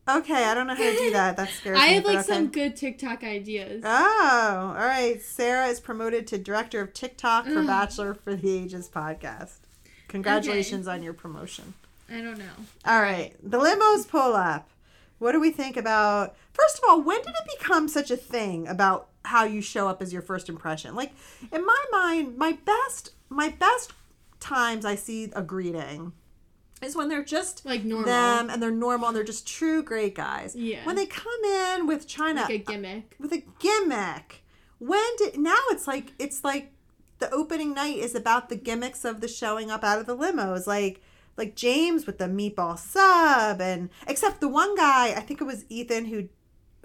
Okay, 0.08 0.44
I 0.46 0.54
don't 0.54 0.68
know 0.68 0.76
how 0.76 0.84
to 0.84 0.98
do 0.98 1.12
that. 1.12 1.38
That 1.38 1.50
scares 1.50 1.78
I 1.82 1.88
me. 1.90 1.94
have 1.96 2.06
like 2.06 2.18
okay. 2.20 2.28
some 2.28 2.48
good 2.48 2.76
TikTok 2.76 3.24
ideas. 3.24 3.84
Oh, 3.86 4.76
all 4.78 4.86
right. 4.86 5.22
Sarah 5.22 5.68
is 5.68 5.80
promoted 5.80 6.28
to 6.28 6.38
director 6.38 6.82
of 6.82 6.94
TikTok 6.94 7.46
for 7.46 7.60
Ugh. 7.60 7.68
Bachelor 7.68 8.14
for 8.14 8.36
the 8.36 8.58
Ages 8.58 8.90
podcast. 8.94 9.60
Congratulations 10.10 10.88
on 10.88 11.02
your 11.04 11.14
promotion. 11.14 11.74
I 12.10 12.22
don't 12.22 12.38
know. 12.38 12.46
All 12.86 13.02
right, 13.02 13.34
the 13.42 13.58
limos 13.58 14.08
pull 14.08 14.34
up. 14.36 14.70
What 15.20 15.32
do 15.32 15.40
we 15.40 15.52
think 15.52 15.78
about? 15.78 16.36
First 16.54 16.78
of 16.78 16.84
all, 16.88 17.02
when 17.02 17.22
did 17.22 17.30
it 17.30 17.60
become 17.60 17.88
such 17.88 18.12
a 18.12 18.18
thing 18.18 18.68
about 18.68 19.08
how 19.26 19.46
you 19.46 19.62
show 19.62 19.88
up 19.88 20.02
as 20.02 20.12
your 20.14 20.22
first 20.22 20.50
impression? 20.50 20.96
Like 20.96 21.12
in 21.52 21.66
my 21.66 21.84
mind, 21.92 22.38
my 22.38 22.54
best 22.66 23.12
my 23.30 23.50
best 23.50 23.94
times 24.40 24.86
I 24.86 24.96
see 24.96 25.32
a 25.36 25.42
greeting 25.42 26.14
is 26.82 26.96
when 26.96 27.08
they're 27.08 27.24
just 27.24 27.66
Like 27.66 27.84
normal. 27.86 28.06
them 28.06 28.50
and 28.50 28.62
they're 28.62 28.70
normal 28.72 29.08
and 29.08 29.16
they're 29.16 29.24
just 29.24 29.48
true 29.48 29.82
great 29.82 30.16
guys. 30.16 30.56
Yeah. 30.56 30.86
When 30.86 30.96
they 30.98 31.06
come 31.06 31.44
in 31.46 31.88
with 31.88 32.08
China 32.08 32.42
Like 32.42 32.50
a 32.52 32.56
uh, 32.60 32.72
gimmick. 32.74 33.16
with 33.20 33.32
a 33.32 33.44
gimmick. 33.60 34.44
When 34.80 35.04
did 35.18 35.38
now 35.40 35.56
it's 35.70 35.88
like 35.88 36.14
it's 36.20 36.44
like 36.44 36.74
the 37.20 37.32
opening 37.32 37.74
night 37.74 37.98
is 37.98 38.16
about 38.16 38.50
the 38.50 38.58
gimmicks 38.58 39.06
of 39.06 39.22
the 39.22 39.30
showing 39.30 39.72
up 39.72 39.84
out 39.84 40.00
of 40.00 40.06
the 40.08 40.18
limos 40.18 40.68
like 40.68 41.02
like 41.38 41.56
James 41.56 42.06
with 42.06 42.18
the 42.18 42.26
meatball 42.26 42.78
sub 42.78 43.62
and 43.62 43.90
except 44.08 44.42
the 44.42 44.50
one 44.50 44.76
guy 44.76 45.14
I 45.16 45.22
think 45.22 45.40
it 45.40 45.46
was 45.46 45.64
Ethan 45.70 46.06
who 46.06 46.28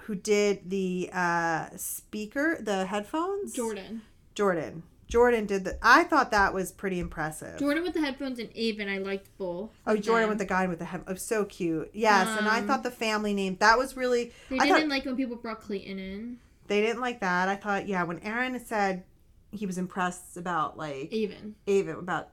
who 0.08 0.14
did 0.14 0.68
the 0.70 1.08
uh 1.12 1.68
speaker 1.76 2.56
the 2.60 2.86
headphones 2.86 3.52
Jordan. 3.52 4.00
Jordan 4.34 4.82
Jordan 5.06 5.44
did 5.46 5.64
the 5.64 5.78
I 5.82 6.04
thought 6.04 6.30
that 6.30 6.52
was 6.54 6.72
pretty 6.72 6.98
impressive 6.98 7.58
Jordan 7.58 7.82
with 7.82 7.92
the 7.94 8.00
headphones 8.00 8.38
and 8.38 8.48
Aven, 8.56 8.88
I 8.88 8.98
liked 8.98 9.28
both. 9.38 9.70
Oh, 9.86 9.96
Jordan 9.96 10.22
them. 10.22 10.28
with 10.30 10.38
the 10.38 10.46
guy 10.46 10.66
with 10.66 10.78
the 10.78 10.86
head. 10.86 11.02
Oh, 11.06 11.14
so 11.14 11.44
cute. 11.44 11.90
Yes, 11.92 12.26
and 12.38 12.48
I 12.48 12.60
Um, 12.60 12.66
thought 12.66 12.82
the 12.82 12.90
family 12.90 13.34
name 13.34 13.56
that 13.60 13.76
was 13.78 13.96
really. 13.96 14.32
They 14.50 14.58
I 14.58 14.64
didn't 14.66 14.80
thought- 14.82 14.88
like 14.88 15.04
when 15.04 15.16
people 15.16 15.36
brought 15.36 15.60
Clayton 15.60 15.98
in. 15.98 16.38
They 16.66 16.80
didn't 16.82 17.00
like 17.00 17.20
that. 17.20 17.48
I 17.48 17.56
thought, 17.56 17.88
yeah, 17.88 18.02
when 18.02 18.18
Aaron 18.20 18.58
said 18.64 19.04
he 19.50 19.64
was 19.66 19.78
impressed 19.78 20.36
about 20.36 20.76
like 20.76 21.12
Aven. 21.12 21.54
Ava 21.66 21.98
about 21.98 22.28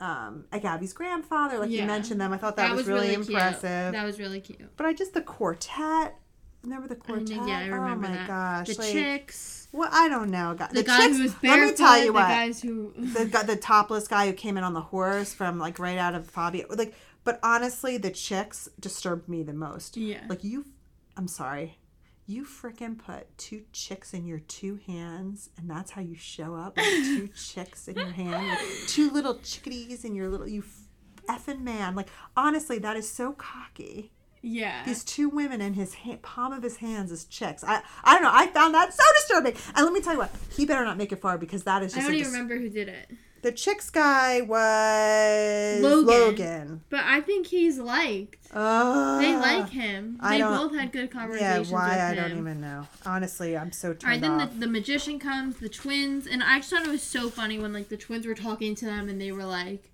um 0.00 0.44
Gabby's 0.50 0.92
grandfather, 0.94 1.58
like 1.58 1.70
Yeah. 1.70 1.82
you 1.82 1.86
mentioned 1.86 2.20
them, 2.20 2.32
I 2.32 2.38
thought 2.38 2.56
that, 2.56 2.74
was, 2.74 2.86
really, 2.86 3.12
impressive. 3.14 3.60
Cute. 3.62 3.92
That 3.92 4.04
was 4.04 4.18
really 4.18 4.40
cute. 4.40 4.76
But 4.76 4.86
I 4.86 4.92
just 4.92 5.12
the 5.14 5.20
quartet. 5.22 6.16
Remember 6.64 6.88
the 6.88 6.96
I 6.96 6.98
quartet? 7.06 7.28
yeah, 7.46 7.58
I 7.58 7.68
oh 7.68 7.72
remember 7.72 8.06
oh 8.06 8.10
my 8.10 8.16
that. 8.16 8.26
gosh! 8.28 8.66
The 8.68 8.82
like, 8.82 8.92
chicks. 8.92 9.68
Well, 9.72 9.88
I 9.92 10.08
don't 10.08 10.30
know. 10.30 10.54
God, 10.56 10.70
The, 10.72 10.82
guy 10.82 10.98
chicks, 11.06 11.16
who 11.16 11.22
was 11.24 11.32
Let 11.34 11.42
barefoot. 11.42 11.70
me 11.72 11.76
tell 11.76 11.98
you 11.98 12.06
the 12.06 12.12
what. 12.12 12.28
guys 12.28 12.62
who. 12.62 12.92
the 12.98 13.44
the 13.46 13.56
topless 13.56 14.08
guy 14.08 14.26
who 14.26 14.32
came 14.32 14.56
in 14.56 14.64
on 14.64 14.72
the 14.72 14.80
horse 14.80 15.34
from 15.34 15.58
like 15.58 15.78
right 15.78 15.98
out 15.98 16.14
of 16.14 16.26
Fabio. 16.28 16.66
Like, 16.70 16.94
but 17.24 17.38
honestly, 17.42 17.96
the 17.98 18.10
chicks 18.10 18.68
disturbed 18.80 19.28
me 19.28 19.42
the 19.42 19.52
most. 19.52 19.96
yeah. 19.96 20.20
Like 20.28 20.44
you, 20.44 20.64
I'm 21.16 21.28
sorry, 21.28 21.78
you 22.26 22.44
freaking 22.44 22.96
put 22.98 23.36
two 23.36 23.64
chicks 23.72 24.14
in 24.14 24.26
your 24.26 24.38
two 24.40 24.78
hands, 24.86 25.50
and 25.58 25.68
that's 25.68 25.90
how 25.90 26.00
you 26.02 26.14
show 26.16 26.54
up 26.54 26.76
with 26.76 26.86
two 27.04 27.28
chicks 27.28 27.88
in 27.88 27.96
your 27.96 28.06
hand, 28.12 28.58
with 28.62 28.88
two 28.88 29.10
little 29.10 29.34
chickadees 29.40 30.04
in 30.04 30.14
your 30.14 30.28
little 30.28 30.48
you 30.48 30.64
effing 31.28 31.60
man. 31.62 31.94
Like 31.94 32.08
honestly, 32.36 32.78
that 32.78 32.96
is 32.96 33.10
so 33.10 33.32
cocky. 33.32 34.12
Yeah. 34.44 34.84
These 34.84 35.02
two 35.04 35.28
women 35.28 35.60
in 35.60 35.74
his 35.74 35.94
ha- 35.94 36.18
palm 36.22 36.52
of 36.52 36.62
his 36.62 36.76
hands 36.76 37.10
as 37.10 37.24
chicks. 37.24 37.64
I 37.64 37.82
I 38.04 38.14
don't 38.14 38.22
know. 38.22 38.30
I 38.32 38.46
found 38.48 38.74
that 38.74 38.92
so 38.92 39.02
disturbing. 39.16 39.54
And 39.74 39.84
let 39.84 39.92
me 39.92 40.00
tell 40.00 40.12
you 40.12 40.18
what, 40.20 40.30
he 40.54 40.66
better 40.66 40.84
not 40.84 40.96
make 40.98 41.12
it 41.12 41.20
far 41.20 41.38
because 41.38 41.64
that 41.64 41.82
is 41.82 41.92
just. 41.94 42.04
I 42.04 42.08
don't 42.08 42.14
even 42.14 42.24
dis- 42.24 42.32
remember 42.32 42.56
who 42.58 42.68
did 42.68 42.88
it. 42.88 43.10
the 43.42 43.52
chicks 43.52 43.90
guy 43.90 44.40
was 44.42 45.82
Logan. 45.82 46.06
Logan. 46.06 46.80
But 46.90 47.00
I 47.04 47.20
think 47.20 47.46
he's 47.46 47.78
liked. 47.78 48.48
Oh, 48.54 49.18
They 49.18 49.34
like 49.36 49.70
him. 49.70 50.18
They 50.22 50.40
both 50.40 50.74
had 50.74 50.92
good 50.92 51.10
conversations. 51.10 51.70
Yeah, 51.70 51.74
why 51.74 51.98
I 52.00 52.14
him. 52.14 52.16
don't 52.16 52.38
even 52.38 52.60
know. 52.60 52.86
Honestly, 53.04 53.56
I'm 53.56 53.72
so 53.72 53.88
All 53.90 53.96
right, 54.04 54.20
then 54.20 54.38
the, 54.38 54.46
the 54.46 54.66
magician 54.68 55.18
comes, 55.18 55.56
the 55.56 55.68
twins, 55.68 56.26
and 56.26 56.42
I 56.42 56.58
just 56.58 56.70
thought 56.70 56.86
it 56.86 56.90
was 56.90 57.02
so 57.02 57.28
funny 57.30 57.58
when 57.58 57.72
like 57.72 57.88
the 57.88 57.96
twins 57.96 58.26
were 58.26 58.34
talking 58.34 58.74
to 58.76 58.84
them 58.84 59.08
and 59.08 59.20
they 59.20 59.32
were 59.32 59.44
like, 59.44 59.90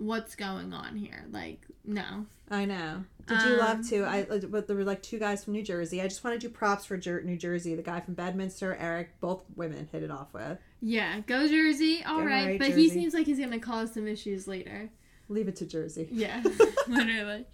"What's 0.00 0.34
going 0.34 0.72
on 0.72 0.96
here?" 0.96 1.24
Like, 1.30 1.60
no, 1.84 2.26
I 2.50 2.64
know. 2.64 3.04
Did 3.26 3.42
you 3.42 3.56
love 3.58 3.76
Um, 3.78 3.84
to? 3.84 4.04
I 4.04 4.22
but 4.24 4.66
there 4.66 4.76
were 4.76 4.82
like 4.84 5.02
two 5.02 5.18
guys 5.18 5.44
from 5.44 5.52
New 5.52 5.62
Jersey. 5.62 6.02
I 6.02 6.08
just 6.08 6.24
want 6.24 6.40
to 6.40 6.48
do 6.48 6.52
props 6.52 6.84
for 6.84 6.96
Jer- 6.96 7.22
New 7.22 7.36
Jersey. 7.36 7.74
The 7.76 7.82
guy 7.82 8.00
from 8.00 8.14
Bedminster, 8.14 8.74
Erich. 8.74 9.10
Both 9.20 9.44
women 9.54 9.88
hit 9.92 10.02
it 10.02 10.10
off 10.10 10.32
with. 10.34 10.58
yeah, 10.80 11.20
go 11.20 11.46
Jersey, 11.46 12.02
all 12.04 12.18
Go 12.18 12.24
right, 12.24 12.46
right, 12.46 12.58
but 12.58 12.70
he 12.70 12.88
seems 12.88 13.14
like 13.14 13.26
he's 13.26 13.38
gonna 13.38 13.60
cause 13.60 13.92
some 13.94 14.08
issues 14.08 14.48
later. 14.48 14.90
Leave 15.28 15.46
it 15.46 15.54
to 15.56 15.66
Jersey. 15.66 16.08
Yeah, 16.10 16.42
literally. 16.88 17.46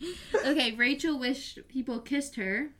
Okay, 0.46 0.72
Rachel 0.76 1.18
wished 1.18 1.58
people 1.68 1.98
kissed 2.00 2.36
her. 2.36 2.70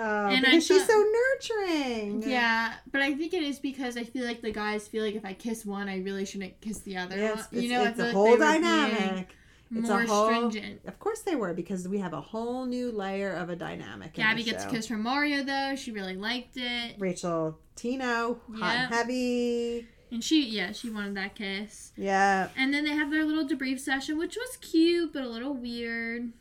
Uh, 0.00 0.28
And 0.30 0.46
I 0.46 0.50
because 0.50 0.66
she's 0.66 0.86
so 0.86 1.04
nurturing. 1.50 2.22
Yeah, 2.26 2.74
but 2.90 3.02
I 3.02 3.14
think 3.14 3.34
it 3.34 3.42
is 3.42 3.58
because 3.58 3.96
I 3.96 4.04
feel 4.04 4.24
like 4.24 4.40
the 4.40 4.52
guys 4.52 4.88
feel 4.88 5.04
like 5.04 5.14
if 5.14 5.24
I 5.24 5.34
kiss 5.34 5.66
one, 5.66 5.88
I 5.88 5.98
really 5.98 6.24
shouldn't 6.24 6.60
kiss 6.60 6.78
the 6.80 6.96
other. 6.96 7.16
It's, 7.18 7.52
you 7.52 7.68
know, 7.68 7.82
I 7.82 7.88
it's 7.88 7.98
a 7.98 8.12
whole 8.12 8.24
they 8.24 8.30
were 8.32 8.50
being 8.52 8.62
dynamic. 8.62 9.28
It's 9.72 9.88
more 9.88 10.02
a 10.02 10.06
whole. 10.06 10.26
stringent. 10.26 10.80
Of 10.86 10.98
course 10.98 11.20
they 11.20 11.36
were 11.36 11.54
because 11.54 11.86
we 11.86 11.98
have 11.98 12.12
a 12.12 12.20
whole 12.20 12.66
new 12.66 12.90
layer 12.90 13.32
of 13.32 13.50
a 13.50 13.56
dynamic. 13.56 14.18
in 14.18 14.24
Gabby 14.24 14.42
gets 14.42 14.64
a 14.64 14.68
kiss 14.68 14.86
from 14.86 15.02
Mario 15.02 15.44
though. 15.44 15.76
She 15.76 15.92
really 15.92 16.16
liked 16.16 16.56
it. 16.56 16.96
Rachel 16.98 17.58
Tino, 17.76 18.40
hot 18.58 18.76
and 18.76 18.94
heavy. 18.94 19.86
And 20.12 20.24
she, 20.24 20.44
yeah, 20.44 20.72
she 20.72 20.90
wanted 20.90 21.16
that 21.16 21.36
kiss. 21.36 21.92
Yeah. 21.96 22.48
And 22.56 22.74
then 22.74 22.84
they 22.84 22.90
have 22.90 23.12
their 23.12 23.24
little 23.24 23.46
debrief 23.46 23.78
session, 23.78 24.18
which 24.18 24.36
was 24.36 24.56
cute, 24.56 25.12
but 25.12 25.22
a 25.22 25.28
little 25.28 25.54
weird. 25.54 26.32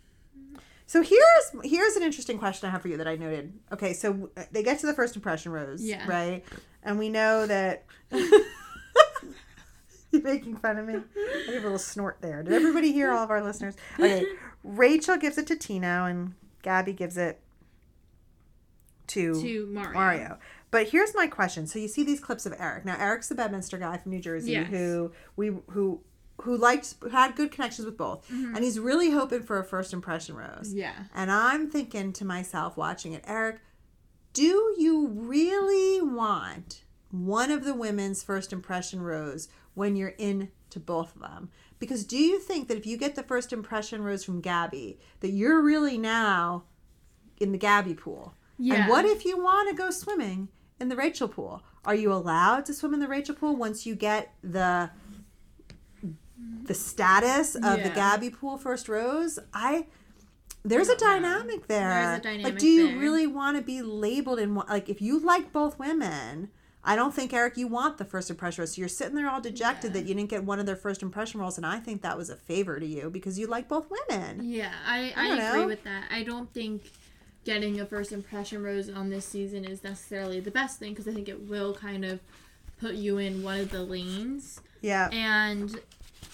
So 0.89 1.03
here's 1.03 1.51
here's 1.71 1.95
an 1.97 2.01
interesting 2.01 2.39
question 2.39 2.67
I 2.67 2.71
have 2.71 2.81
for 2.81 2.87
you 2.87 2.97
that 2.97 3.07
I 3.07 3.15
noted. 3.15 3.53
Okay, 3.71 3.93
so 3.93 4.31
uh, 4.35 4.41
they 4.51 4.63
get 4.63 4.79
to 4.79 4.87
the 4.87 4.93
first 4.95 5.15
impression 5.15 5.51
rose, 5.51 5.83
Yeah. 5.83 6.03
right? 6.07 6.43
And 6.81 6.97
we 6.97 7.09
know 7.09 7.45
that 7.45 7.85
you're 8.11 8.41
making 10.23 10.55
fun 10.57 10.79
of 10.79 10.87
me. 10.87 10.95
I 10.95 11.45
gave 11.45 11.59
a 11.59 11.61
little 11.61 11.77
snort 11.77 12.17
there. 12.21 12.41
Did 12.41 12.53
everybody 12.53 12.91
hear? 12.91 13.11
All 13.11 13.23
of 13.23 13.29
our 13.29 13.43
listeners. 13.43 13.75
Okay, 13.99 14.25
Rachel 14.63 15.17
gives 15.17 15.37
it 15.37 15.45
to 15.47 15.55
Tino, 15.55 16.05
and 16.05 16.33
Gabby 16.63 16.93
gives 16.93 17.17
it 17.17 17.39
to, 19.07 19.39
To 19.41 19.65
Mario. 19.67 19.93
Mario. 19.93 20.39
But 20.71 20.89
here's 20.89 21.13
my 21.13 21.27
question. 21.27 21.67
So 21.67 21.77
you 21.77 21.87
see 21.87 22.03
these 22.03 22.19
clips 22.19 22.47
of 22.47 22.53
Erich. 22.59 22.85
Now 22.85 22.95
Erich's 22.99 23.29
the 23.29 23.35
Bedminster 23.35 23.77
guy 23.77 23.97
from 23.97 24.11
New 24.11 24.21
Jersey 24.21 24.53
Yes. 24.53 24.69
who 24.69 25.11
we 25.35 25.51
who 25.69 26.01
who 26.41 26.57
liked 26.57 26.95
had 27.11 27.35
good 27.35 27.51
connections 27.51 27.85
with 27.85 27.97
both. 27.97 28.27
Mm-hmm. 28.29 28.55
And 28.55 28.63
he's 28.63 28.79
really 28.79 29.11
hoping 29.11 29.43
for 29.43 29.59
a 29.59 29.63
first 29.63 29.93
impression 29.93 30.35
rose. 30.35 30.73
Yeah. 30.73 30.93
And 31.13 31.31
I'm 31.31 31.69
thinking 31.69 32.13
to 32.13 32.25
myself 32.25 32.77
watching 32.77 33.13
it, 33.13 33.23
Erich, 33.27 33.59
do 34.33 34.75
you 34.77 35.07
really 35.07 36.01
want 36.01 36.83
one 37.11 37.51
of 37.51 37.65
the 37.65 37.73
women's 37.73 38.23
first 38.23 38.53
impression 38.53 39.01
rose 39.01 39.49
when 39.73 39.95
you're 39.95 40.15
in 40.17 40.49
to 40.69 40.79
both 40.79 41.15
of 41.15 41.21
them? 41.21 41.49
Because 41.79 42.05
do 42.05 42.17
you 42.17 42.39
think 42.39 42.67
that 42.67 42.77
if 42.77 42.85
you 42.85 42.97
get 42.97 43.15
the 43.15 43.23
first 43.23 43.53
impression 43.53 44.03
rose 44.03 44.23
from 44.23 44.41
Gabby, 44.41 44.99
that 45.21 45.31
you're 45.31 45.61
really 45.61 45.97
now 45.97 46.63
in 47.39 47.51
the 47.51 47.57
Gabby 47.57 47.93
pool? 47.93 48.33
Yeah. 48.57 48.75
And 48.75 48.89
what 48.89 49.05
if 49.05 49.25
you 49.25 49.41
want 49.41 49.69
to 49.69 49.75
go 49.75 49.89
swimming 49.89 50.49
in 50.79 50.89
the 50.89 50.95
Rachel 50.95 51.27
pool? 51.27 51.63
Are 51.85 51.95
you 51.95 52.11
allowed 52.11 52.65
to 52.65 52.73
swim 52.73 52.93
in 52.93 52.99
the 52.99 53.07
Rachel 53.07 53.33
pool 53.33 53.55
once 53.55 53.85
you 53.85 53.95
get 53.95 54.33
the 54.43 54.89
the 56.63 56.73
status 56.73 57.55
of 57.55 57.83
the 57.83 57.91
Gabby 57.93 58.29
pool 58.29 58.57
first 58.57 58.89
rose? 58.89 59.39
I 59.53 59.85
there's 60.63 60.89
a 60.89 60.97
dynamic 60.97 61.67
there. 61.67 62.19
There 62.21 62.35
is 62.35 62.41
a 62.41 62.43
like, 62.43 62.57
do 62.57 62.67
you 62.67 62.87
there. 62.89 62.97
really 62.97 63.27
want 63.27 63.57
to 63.57 63.63
be 63.63 63.81
labeled 63.81 64.39
in 64.39 64.55
one? 64.55 64.67
Like, 64.67 64.89
if 64.89 65.01
you 65.01 65.19
like 65.19 65.53
both 65.53 65.79
women, 65.79 66.49
I 66.83 66.95
don't 66.95 67.13
think 67.13 67.33
Erich, 67.33 67.57
you 67.57 67.67
want 67.67 67.97
the 67.97 68.05
first 68.05 68.29
impression 68.29 68.61
rose. 68.61 68.75
So 68.75 68.79
you're 68.79 68.89
sitting 68.89 69.15
there 69.15 69.29
all 69.29 69.41
dejected 69.41 69.91
Yeah. 69.91 70.01
that 70.01 70.07
you 70.07 70.15
didn't 70.15 70.29
get 70.29 70.43
one 70.43 70.59
of 70.59 70.65
their 70.65 70.75
first 70.75 71.01
impression 71.01 71.39
roles, 71.39 71.57
and 71.57 71.65
I 71.65 71.79
think 71.79 72.01
that 72.01 72.17
was 72.17 72.29
a 72.29 72.35
favor 72.35 72.79
to 72.79 72.85
you 72.85 73.09
because 73.09 73.39
you 73.39 73.47
like 73.47 73.67
both 73.67 73.87
women. 73.89 74.41
Yeah, 74.43 74.73
I, 74.85 75.13
I 75.15 75.31
I, 75.31 75.49
agree 75.49 75.65
with 75.65 75.83
that. 75.85 76.05
I 76.11 76.23
don't 76.23 76.53
think 76.53 76.91
getting 77.45 77.79
a 77.79 77.85
first 77.85 78.11
impression 78.11 78.61
rose 78.61 78.89
on 78.89 79.09
this 79.09 79.25
season 79.25 79.65
is 79.65 79.83
necessarily 79.83 80.39
the 80.39 80.51
best 80.51 80.77
thing 80.79 80.91
because 80.91 81.07
I 81.07 81.13
think 81.13 81.29
it 81.29 81.47
will 81.47 81.73
kind 81.73 82.03
of 82.03 82.19
put 82.79 82.95
you 82.95 83.17
in 83.17 83.43
one 83.43 83.59
of 83.59 83.71
the 83.71 83.81
lanes. 83.83 84.61
Yeah. 84.81 85.09
And 85.11 85.79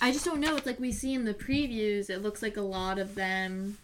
I 0.01 0.11
just 0.11 0.25
don't 0.25 0.39
know. 0.39 0.55
It's 0.57 0.65
like 0.65 0.79
we 0.79 0.91
see 0.91 1.13
in 1.13 1.25
the 1.25 1.33
previews, 1.33 2.09
it 2.09 2.19
looks 2.21 2.41
like 2.41 2.57
a 2.57 2.61
lot 2.61 2.99
of 2.99 3.15
them. 3.15 3.77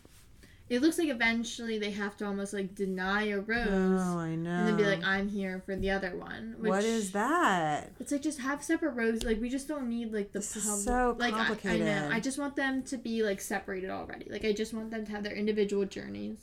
It 0.69 0.81
looks 0.81 0.97
like 0.97 1.09
eventually 1.09 1.79
they 1.79 1.91
have 1.91 2.15
to 2.17 2.25
almost 2.25 2.53
like 2.53 2.73
deny 2.75 3.27
a 3.27 3.39
rose 3.41 3.67
Oh, 3.69 4.17
I 4.19 4.35
know. 4.35 4.49
and 4.51 4.67
then 4.69 4.77
be 4.77 4.85
like, 4.85 5.03
I'm 5.03 5.27
here 5.27 5.61
for 5.65 5.75
the 5.75 5.91
other 5.91 6.15
one. 6.15 6.55
Which, 6.59 6.69
what 6.69 6.83
is 6.85 7.11
that? 7.11 7.91
It's 7.99 8.13
like 8.13 8.21
just 8.21 8.39
have 8.39 8.63
separate 8.63 8.91
rows. 8.91 9.23
Like 9.23 9.41
we 9.41 9.49
just 9.49 9.67
don't 9.67 9.89
need 9.89 10.13
like 10.13 10.31
the 10.31 10.39
This 10.39 10.55
is 10.55 10.83
so 10.85 11.15
like 11.19 11.33
I- 11.33 11.57
I, 11.65 11.77
know. 11.77 12.09
I 12.09 12.21
just 12.21 12.39
want 12.39 12.55
them 12.55 12.83
to 12.83 12.97
be 12.97 13.21
like 13.21 13.41
separated 13.41 13.89
already. 13.89 14.27
Like 14.29 14.45
I 14.45 14.53
just 14.53 14.73
want 14.73 14.91
them 14.91 15.05
to 15.05 15.11
have 15.11 15.23
their 15.23 15.35
individual 15.35 15.83
journeys. 15.83 16.37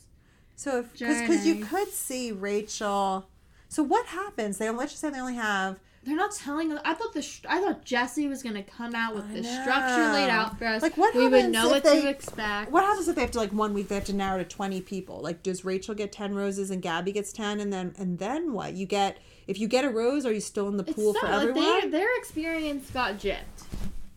So 0.56 0.80
if 0.80 0.92
because 0.98 1.46
you 1.46 1.64
could 1.64 1.88
see 1.88 2.30
Rachel. 2.30 3.26
So 3.70 3.82
what 3.82 4.06
happens? 4.06 4.58
They 4.58 4.68
let's 4.68 4.92
just 4.92 5.00
say 5.00 5.08
they 5.08 5.20
only 5.20 5.36
have 5.36 5.78
They're 6.08 6.16
not 6.16 6.34
telling 6.34 6.72
us. 6.72 6.80
I 6.84 6.94
thought 6.94 7.12
the 7.12 7.20
str- 7.22 7.46
I 7.50 7.60
thought 7.60 7.84
Jesse 7.84 8.26
was 8.28 8.42
gonna 8.42 8.62
come 8.62 8.94
out 8.94 9.14
with 9.14 9.26
I 9.30 9.34
the 9.34 9.44
structure 9.44 10.10
laid 10.12 10.30
out 10.30 10.58
for 10.58 10.64
us. 10.66 10.80
Like, 10.80 10.96
what 10.96 11.14
we 11.14 11.24
would 11.28 11.32
happens 11.34 11.52
know 11.52 11.66
if 11.66 11.70
what 11.72 11.84
they- 11.84 12.00
to 12.02 12.08
expect. 12.08 12.72
What 12.72 12.82
happens 12.84 13.08
if 13.08 13.14
they 13.14 13.20
have 13.20 13.30
to 13.32 13.38
like 13.38 13.52
one 13.52 13.74
week 13.74 13.88
they 13.88 13.94
have 13.96 14.04
to 14.06 14.14
narrow 14.14 14.38
to 14.38 14.44
twenty 14.44 14.80
people? 14.80 15.20
Like 15.20 15.42
does 15.42 15.64
Rachel 15.66 15.94
get 15.94 16.10
ten 16.10 16.34
roses 16.34 16.70
and 16.70 16.80
Gabby 16.80 17.12
gets 17.12 17.30
ten 17.32 17.60
and 17.60 17.70
then 17.72 17.94
and 17.98 18.18
then 18.18 18.54
what? 18.54 18.72
You 18.74 18.86
get 18.86 19.18
if 19.46 19.58
you 19.60 19.68
get 19.68 19.84
a 19.84 19.90
rose, 19.90 20.24
are 20.24 20.32
you 20.32 20.40
still 20.40 20.66
in 20.68 20.78
the 20.78 20.84
It's 20.84 20.94
pool 20.94 21.12
so, 21.12 21.20
for 21.20 21.26
like 21.26 21.34
everyone? 21.48 21.80
they, 21.82 21.88
their 21.88 22.18
experience 22.18 22.90
got 22.90 23.18
gypped. 23.18 23.64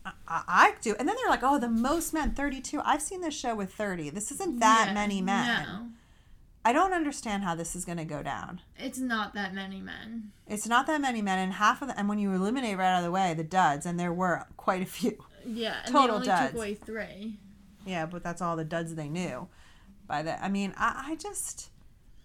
I, 0.04 0.12
I 0.48 0.74
do. 0.80 0.96
And 0.98 1.06
then 1.08 1.14
they're 1.16 1.30
like, 1.30 1.42
oh, 1.44 1.58
the 1.60 1.68
most 1.68 2.12
men, 2.12 2.32
32. 2.32 2.80
I've 2.84 3.02
seen 3.02 3.20
this 3.20 3.34
show 3.38 3.54
with 3.54 3.72
30. 3.72 4.10
This 4.10 4.32
isn't 4.32 4.58
that 4.60 4.86
Yeah, 4.88 4.94
many 4.94 5.20
men. 5.22 5.62
No, 5.64 5.86
I 6.64 6.72
don't 6.72 6.92
understand 6.92 7.42
how 7.42 7.54
this 7.54 7.74
is 7.74 7.84
going 7.84 7.98
to 7.98 8.04
go 8.04 8.22
down. 8.22 8.60
it's 8.78 8.98
not 8.98 9.34
that 9.34 9.52
many 9.52 9.80
men. 9.80 10.30
It's 10.46 10.66
not 10.68 10.86
that 10.86 11.00
many 11.00 11.20
men, 11.22 11.38
and 11.38 11.54
half 11.54 11.82
of 11.82 11.88
the, 11.88 11.98
and 11.98 12.08
when 12.08 12.18
you 12.18 12.32
eliminate 12.32 12.78
right 12.78 12.94
out 12.94 12.98
of 12.98 13.04
the 13.04 13.10
way 13.10 13.34
the 13.34 13.42
duds, 13.42 13.84
and 13.86 13.98
there 13.98 14.12
were 14.12 14.46
quite 14.56 14.82
a 14.82 14.86
few. 14.86 15.18
Yeah, 15.44 15.76
and 15.84 15.92
Total 15.92 16.06
they 16.06 16.14
only 16.14 16.26
duds. 16.26 16.46
took 16.50 16.56
away 16.56 16.74
three. 16.74 17.38
Yeah, 17.84 18.06
but 18.06 18.22
that's 18.22 18.40
all 18.40 18.54
the 18.56 18.64
duds 18.64 18.94
they 18.94 19.08
knew. 19.08 19.48
By 20.06 20.22
the, 20.22 20.42
I 20.44 20.48
mean, 20.48 20.72
I, 20.76 21.06
I 21.08 21.16
just, 21.16 21.70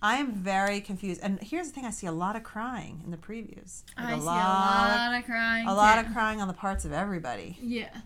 I 0.03 0.17
am 0.17 0.33
very 0.33 0.81
confused. 0.81 1.21
And 1.23 1.39
here's 1.41 1.67
the 1.67 1.73
thing: 1.73 1.85
I 1.85 1.89
see 1.89 2.05
a 2.05 2.11
lot 2.11 2.35
of 2.35 2.43
crying 2.43 3.01
in 3.03 3.09
the 3.09 3.17
previews. 3.17 3.83
Like 3.97 4.07
I 4.07 4.11
see 4.11 4.21
a 4.21 4.25
lot 4.25 5.15
of 5.17 5.25
crying. 5.25 5.67
a 5.67 5.73
lot 5.73 5.99
too. 5.99 6.07
of 6.07 6.13
crying 6.13 6.41
on 6.41 6.47
the 6.47 6.53
parts 6.53 6.85
of 6.85 6.93
everybody. 6.93 7.57
Yeah, 7.59 8.01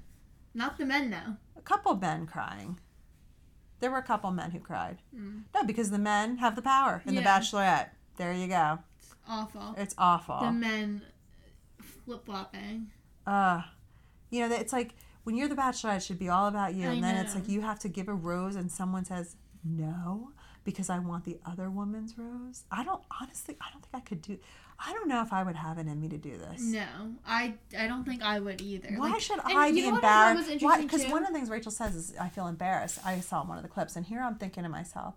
not 0.54 0.78
the 0.78 0.86
men 0.86 1.10
though. 1.10 1.36
A 1.58 1.62
couple 1.62 1.94
men 1.96 2.26
crying. 2.26 2.80
There 3.82 3.92
were 3.92 3.98
a 3.98 4.04
couple 4.04 4.32
men 4.32 4.52
who 4.52 4.60
cried. 4.60 5.00
Mm. 5.16 5.42
No, 5.54 5.64
because 5.66 5.92
the 5.92 6.00
men 6.00 6.38
have 6.38 6.56
the 6.56 6.62
power 6.62 7.02
in 7.06 7.16
the 7.16 7.22
Bachelorette. 7.22 7.90
There 8.18 8.32
you 8.34 8.48
go. 8.48 8.80
It's 9.00 9.14
awful. 9.28 9.76
It's 9.78 9.96
awful. 9.98 10.40
The 10.40 10.52
men 10.54 11.02
flip 12.06 12.26
flopping. 12.26 12.88
uh 13.28 13.62
you 14.30 14.40
know 14.48 14.56
it's 14.56 14.72
like 14.74 14.94
when 15.24 15.36
you're 15.36 15.48
the 15.48 15.56
bachelorette 15.56 15.98
it 15.98 16.04
should 16.04 16.18
be 16.20 16.30
all 16.30 16.48
about 16.48 16.74
you 16.74 16.88
I 16.88 16.94
and 16.94 17.04
then 17.04 17.18
it's 17.18 17.36
like 17.36 17.48
you 17.50 17.62
have 17.62 17.80
to 17.80 17.90
give 17.90 18.08
a 18.08 18.14
rose 18.14 18.56
and 18.56 18.72
someone 18.72 19.04
says 19.06 19.36
no 19.64 20.32
because 20.64 20.90
i 20.90 20.98
want 21.00 21.26
the 21.26 21.38
other 21.46 21.70
woman's 21.70 22.18
rose 22.18 22.64
i 22.72 22.84
don't 22.84 23.04
honestly 23.20 23.56
i 23.62 23.66
don't 23.72 23.84
think 23.84 23.94
i 23.96 24.00
could 24.00 24.22
do 24.22 24.38
i 24.86 24.92
don't 24.94 25.08
know 25.08 25.22
if 25.22 25.32
i 25.34 25.44
would 25.44 25.56
have 25.56 25.78
it 25.78 25.88
in 25.88 26.00
me 26.02 26.08
to 26.10 26.18
do 26.18 26.38
this 26.38 26.62
No, 26.62 26.86
I 27.26 27.56
I 27.78 27.88
don't 27.88 28.04
think 28.04 28.22
I 28.24 28.40
would 28.40 28.62
either. 28.62 28.90
why 28.98 29.12
Like, 29.12 29.22
should 29.22 29.40
I 29.44 29.72
be 29.72 29.82
know 29.84 29.92
what 29.92 30.04
I 30.04 30.34
thought 30.34 30.36
was 30.38 30.50
embarrassed? 30.50 30.82
Because 30.82 31.06
one 31.08 31.24
of 31.24 31.28
the 31.30 31.34
things 31.34 31.50
Rachel 31.50 31.72
says 31.72 31.96
is, 31.96 32.14
"I 32.20 32.30
feel 32.30 32.48
embarrassed." 32.48 33.00
I 33.06 33.20
saw 33.20 33.44
one 33.46 33.58
of 33.58 33.64
the 33.64 33.70
clips, 33.70 33.96
and 33.96 34.06
here 34.06 34.22
I'm 34.22 34.36
thinking 34.36 34.64
to 34.64 34.70
myself, 34.70 35.16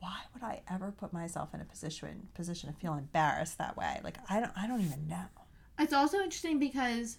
"Why 0.00 0.18
would 0.32 0.42
I 0.42 0.62
ever 0.68 0.90
put 0.92 1.12
myself 1.12 1.54
in 1.54 1.60
a 1.60 1.64
position 1.64 2.28
position 2.34 2.72
to 2.72 2.78
feel 2.78 2.94
embarrassed 2.94 3.58
that 3.58 3.76
way? 3.76 4.00
Like 4.02 4.18
I 4.28 4.40
don't, 4.40 4.52
I 4.56 4.66
don't 4.66 4.80
even 4.80 5.06
know." 5.08 5.26
It's 5.78 5.92
also 5.92 6.18
interesting 6.18 6.58
because 6.58 7.18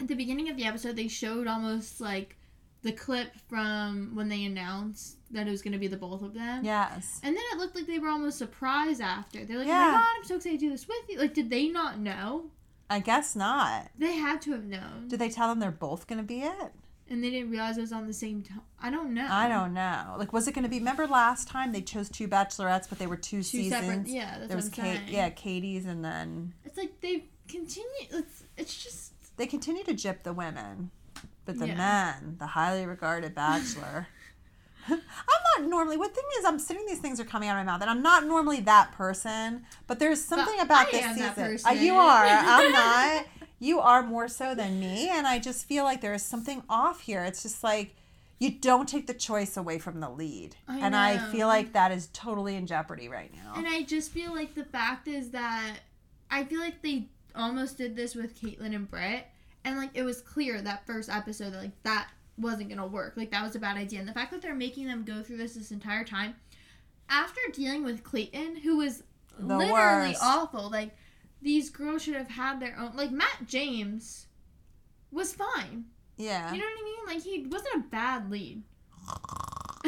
at 0.00 0.08
the 0.08 0.14
beginning 0.14 0.48
of 0.48 0.56
the 0.56 0.64
episode, 0.64 0.96
they 0.96 1.08
showed 1.08 1.46
almost 1.46 2.00
like 2.00 2.36
the 2.82 2.92
clip 2.92 3.28
from 3.48 4.12
when 4.14 4.28
they 4.28 4.44
announced 4.44 5.16
that 5.32 5.46
it 5.46 5.50
was 5.50 5.62
going 5.62 5.72
to 5.72 5.78
be 5.78 5.86
the 5.86 5.96
both 5.96 6.22
of 6.22 6.34
them. 6.34 6.64
Yes. 6.64 7.20
And 7.22 7.36
then 7.36 7.42
it 7.52 7.58
looked 7.58 7.74
like 7.76 7.86
they 7.86 7.98
were 7.98 8.08
almost 8.08 8.38
surprised 8.38 9.00
after. 9.00 9.44
They're 9.44 9.58
like, 9.58 9.68
oh 9.68 9.70
my 9.70 9.90
god, 9.92 10.04
I'm 10.18 10.24
so 10.24 10.36
excited 10.36 10.58
to 10.60 10.66
do 10.66 10.70
this 10.70 10.88
with 10.88 10.96
you. 11.08 11.18
Like, 11.18 11.34
did 11.34 11.50
they 11.50 11.68
not 11.68 11.98
know? 11.98 12.46
I 12.88 12.98
guess 13.00 13.36
not. 13.36 13.88
They 13.98 14.14
had 14.16 14.40
to 14.42 14.52
have 14.52 14.64
known. 14.64 15.08
Did 15.08 15.20
they 15.20 15.28
tell 15.28 15.48
them 15.48 15.60
they're 15.60 15.70
both 15.70 16.06
going 16.06 16.18
to 16.18 16.24
be 16.26 16.40
it? 16.40 16.72
And 17.08 17.22
they 17.22 17.30
didn't 17.30 17.50
realize 17.50 17.76
it 17.76 17.80
was 17.82 17.92
on 17.92 18.06
the 18.06 18.12
same 18.12 18.42
time. 18.42 18.60
I 18.80 18.88
don't 18.90 19.12
know. 19.14 19.26
I 19.28 19.48
don't 19.48 19.74
know. 19.74 20.14
Like, 20.16 20.32
was 20.32 20.46
it 20.48 20.54
going 20.54 20.62
to 20.64 20.68
be? 20.68 20.78
Remember 20.78 21.06
last 21.06 21.48
time 21.48 21.72
they 21.72 21.82
chose 21.82 22.08
two 22.08 22.28
bachelorettes, 22.28 22.88
but 22.88 22.98
they 22.98 23.06
were 23.08 23.16
two, 23.16 23.38
Two 23.38 23.42
seasons. 23.42 23.72
separate. 23.86 24.06
Yeah, 24.08 24.36
that's 24.38 24.48
there 24.48 24.56
was 24.56 24.68
Kate, 24.68 24.82
saying. 24.96 25.08
yeah, 25.08 25.28
Katie's, 25.30 25.86
and 25.86 26.04
then 26.04 26.54
It's 26.64 26.78
like 26.78 27.00
they 27.00 27.24
continue. 27.48 27.88
It's, 28.10 28.44
it's 28.56 28.82
just. 28.82 29.12
they 29.36 29.46
continue 29.46 29.82
to 29.84 29.92
gyp 29.94 30.22
the 30.22 30.32
women, 30.32 30.92
but 31.50 31.58
the 31.58 31.68
Yeah. 31.68 31.74
men, 31.76 32.36
the 32.38 32.46
highly 32.48 32.86
regarded 32.86 33.34
bachelor. 33.34 34.08
I'm 34.88 34.98
not 35.58 35.68
normally. 35.68 35.96
What 35.96 36.14
thing 36.14 36.24
is, 36.38 36.44
I'm 36.44 36.58
sitting. 36.58 36.84
These 36.86 36.98
things 37.00 37.20
are 37.20 37.24
coming 37.24 37.48
out 37.48 37.58
of 37.58 37.64
my 37.66 37.72
mouth, 37.72 37.80
and 37.82 37.90
I'm 37.90 38.02
not 38.02 38.24
normally 38.24 38.60
that 38.60 38.92
person. 38.92 39.64
But 39.86 39.98
there's 39.98 40.22
something 40.24 40.56
But 40.56 40.64
about 40.66 40.86
I 40.88 40.90
this 40.90 41.14
season. 41.16 41.58
Uh, 41.66 41.70
you 41.80 41.94
are. 41.94 42.24
I'm 42.26 42.72
not. 42.72 43.26
You 43.58 43.78
are 43.80 44.02
more 44.02 44.26
so 44.26 44.54
than 44.54 44.80
me, 44.80 45.08
and 45.10 45.26
I 45.26 45.38
just 45.38 45.66
feel 45.66 45.84
like 45.84 46.00
there 46.00 46.14
is 46.14 46.22
something 46.22 46.62
off 46.68 47.02
here. 47.02 47.24
It's 47.24 47.42
just 47.42 47.62
like 47.62 47.94
you 48.38 48.50
don't 48.50 48.88
take 48.88 49.06
the 49.06 49.12
choice 49.14 49.56
away 49.58 49.78
from 49.78 50.00
the 50.00 50.08
lead, 50.08 50.56
I 50.66 50.78
and 50.78 50.96
I 50.96 51.18
feel 51.30 51.46
like 51.46 51.74
that 51.74 51.92
is 51.92 52.08
totally 52.14 52.56
in 52.56 52.66
jeopardy 52.66 53.08
right 53.08 53.30
now. 53.34 53.52
And 53.56 53.68
I 53.68 53.82
just 53.82 54.10
feel 54.12 54.34
like 54.34 54.54
the 54.54 54.64
fact 54.64 55.06
is 55.08 55.30
that 55.32 55.80
I 56.30 56.44
feel 56.44 56.60
like 56.60 56.80
they 56.80 57.08
almost 57.36 57.76
did 57.76 57.96
this 57.96 58.14
with 58.14 58.40
Kaitlyn 58.40 58.74
and 58.74 58.90
Britt, 58.90 59.26
and 59.64 59.76
like 59.76 59.90
it 59.94 60.02
was 60.02 60.20
clear 60.22 60.60
that 60.62 60.86
first 60.86 61.08
episode 61.10 61.52
that 61.52 61.58
like 61.62 61.82
that 61.82 62.08
wasn't 62.38 62.68
gonna 62.70 62.86
work. 62.86 63.14
Like 63.16 63.30
that 63.32 63.42
was 63.42 63.54
a 63.56 63.58
bad 63.58 63.76
idea. 63.76 63.98
And 64.00 64.08
the 64.08 64.12
fact 64.12 64.30
that 64.32 64.40
they're 64.42 64.54
making 64.54 64.86
them 64.86 65.04
go 65.04 65.22
through 65.22 65.36
this 65.38 65.54
this 65.54 65.70
entire 65.70 66.04
time, 66.04 66.34
after 67.08 67.40
dealing 67.52 67.84
with 67.84 68.02
Clayton, 68.04 68.56
who 68.56 68.78
was 68.78 69.02
The 69.38 69.56
literally 69.58 69.70
worst. 70.10 70.20
awful. 70.22 70.70
Like 70.70 70.90
these 71.42 71.70
girls 71.70 72.02
should 72.02 72.14
have 72.14 72.28
had 72.30 72.60
their 72.60 72.76
own. 72.78 72.92
Like 72.96 73.10
Matt 73.10 73.46
James 73.46 74.26
was 75.10 75.32
fine. 75.32 75.86
yeah. 76.16 76.52
You 76.52 76.58
know 76.58 76.64
what 76.66 76.80
I 76.80 76.84
mean? 76.84 77.16
Like 77.16 77.22
he 77.24 77.46
wasn't 77.46 77.74
a 77.86 77.88
bad 77.88 78.30
lead. 78.30 78.62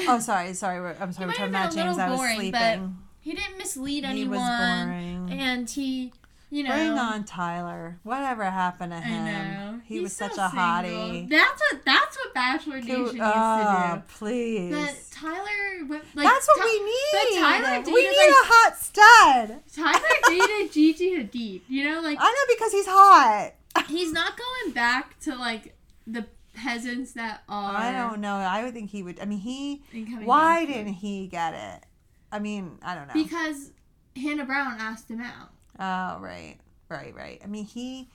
oh, 0.08 0.18
sorry, 0.20 0.52
sorry. 0.54 0.94
I'm 1.00 1.12
sorry. 1.12 1.26
We're 1.28 1.32
talking 1.34 1.48
about 1.50 1.72
James. 1.74 1.98
I 1.98 2.08
was 2.10 2.18
boring, 2.18 2.50
but 2.50 2.58
sleeping. 2.74 2.96
He 3.20 3.34
didn't 3.34 3.56
mislead 3.58 4.04
He 4.04 4.10
anyone. 4.10 4.30
was 4.38 4.40
boring. 4.48 5.28
and 5.38 5.70
he, 5.70 6.12
you 6.52 6.62
know, 6.64 6.70
Bring 6.70 6.90
on 6.98 7.24
Tyler. 7.24 7.98
Whatever 8.02 8.44
happened 8.44 8.92
to 8.92 8.98
I 8.98 9.00
him? 9.00 9.54
know 9.54 9.80
He 9.86 9.94
He's 9.94 10.02
was 10.02 10.12
such 10.12 10.32
a 10.32 10.34
single. 10.34 10.48
hottie. 10.58 11.28
That's 11.30 11.62
what 11.72 11.84
that's 11.84 12.16
what 12.18 12.34
Bachelor 12.34 12.80
Nation 12.80 13.02
needs 13.04 13.18
oh, 13.22 13.94
to 13.96 14.02
please. 14.18 14.70
do. 14.70 14.76
But 14.76 14.94
Tyler, 15.10 15.86
went- 15.88 16.04
like 16.14 16.26
That's 16.28 16.46
what 16.48 16.58
Ty- 16.58 16.64
we 16.64 16.84
need. 16.84 17.10
But 17.12 17.40
Tyler 17.40 17.78
we 17.78 17.84
dated, 17.84 18.10
need 18.10 18.16
like- 18.18 18.28
a 18.28 18.48
hot 18.52 18.76
stud. 18.76 19.60
Tyler 19.74 20.14
dated 20.28 20.72
Gigi 20.72 21.10
Hadid. 21.16 21.62
You 21.68 21.90
know, 21.90 22.00
like 22.02 22.18
I 22.20 22.24
know 22.24 22.54
because 22.54 22.72
he's 22.72 22.86
hot. 22.86 23.52
he's 23.88 24.12
not 24.12 24.36
going 24.36 24.74
back 24.74 25.18
to 25.20 25.34
like 25.34 25.74
the 26.06 26.26
peasants 26.52 27.12
that 27.12 27.44
are. 27.48 27.74
I 27.74 27.92
don't 27.92 28.20
know. 28.20 28.36
I 28.36 28.62
would 28.62 28.74
think 28.74 28.90
he 28.90 29.02
would. 29.02 29.18
I 29.20 29.24
mean, 29.24 29.38
he. 29.38 29.82
Why 30.24 30.66
didn't 30.66 30.92
he 30.94 31.28
get 31.28 31.54
it? 31.54 31.86
I 32.30 32.38
mean, 32.40 32.78
I 32.82 32.94
don't 32.94 33.08
know. 33.08 33.14
Because 33.14 33.72
Hannah 34.16 34.44
Brown 34.44 34.76
asked 34.78 35.10
him 35.10 35.22
out. 35.22 35.48
Oh, 35.78 36.18
right, 36.20 36.56
right, 36.88 37.14
right. 37.14 37.40
I 37.42 37.46
mean, 37.46 37.64
he. 37.64 38.08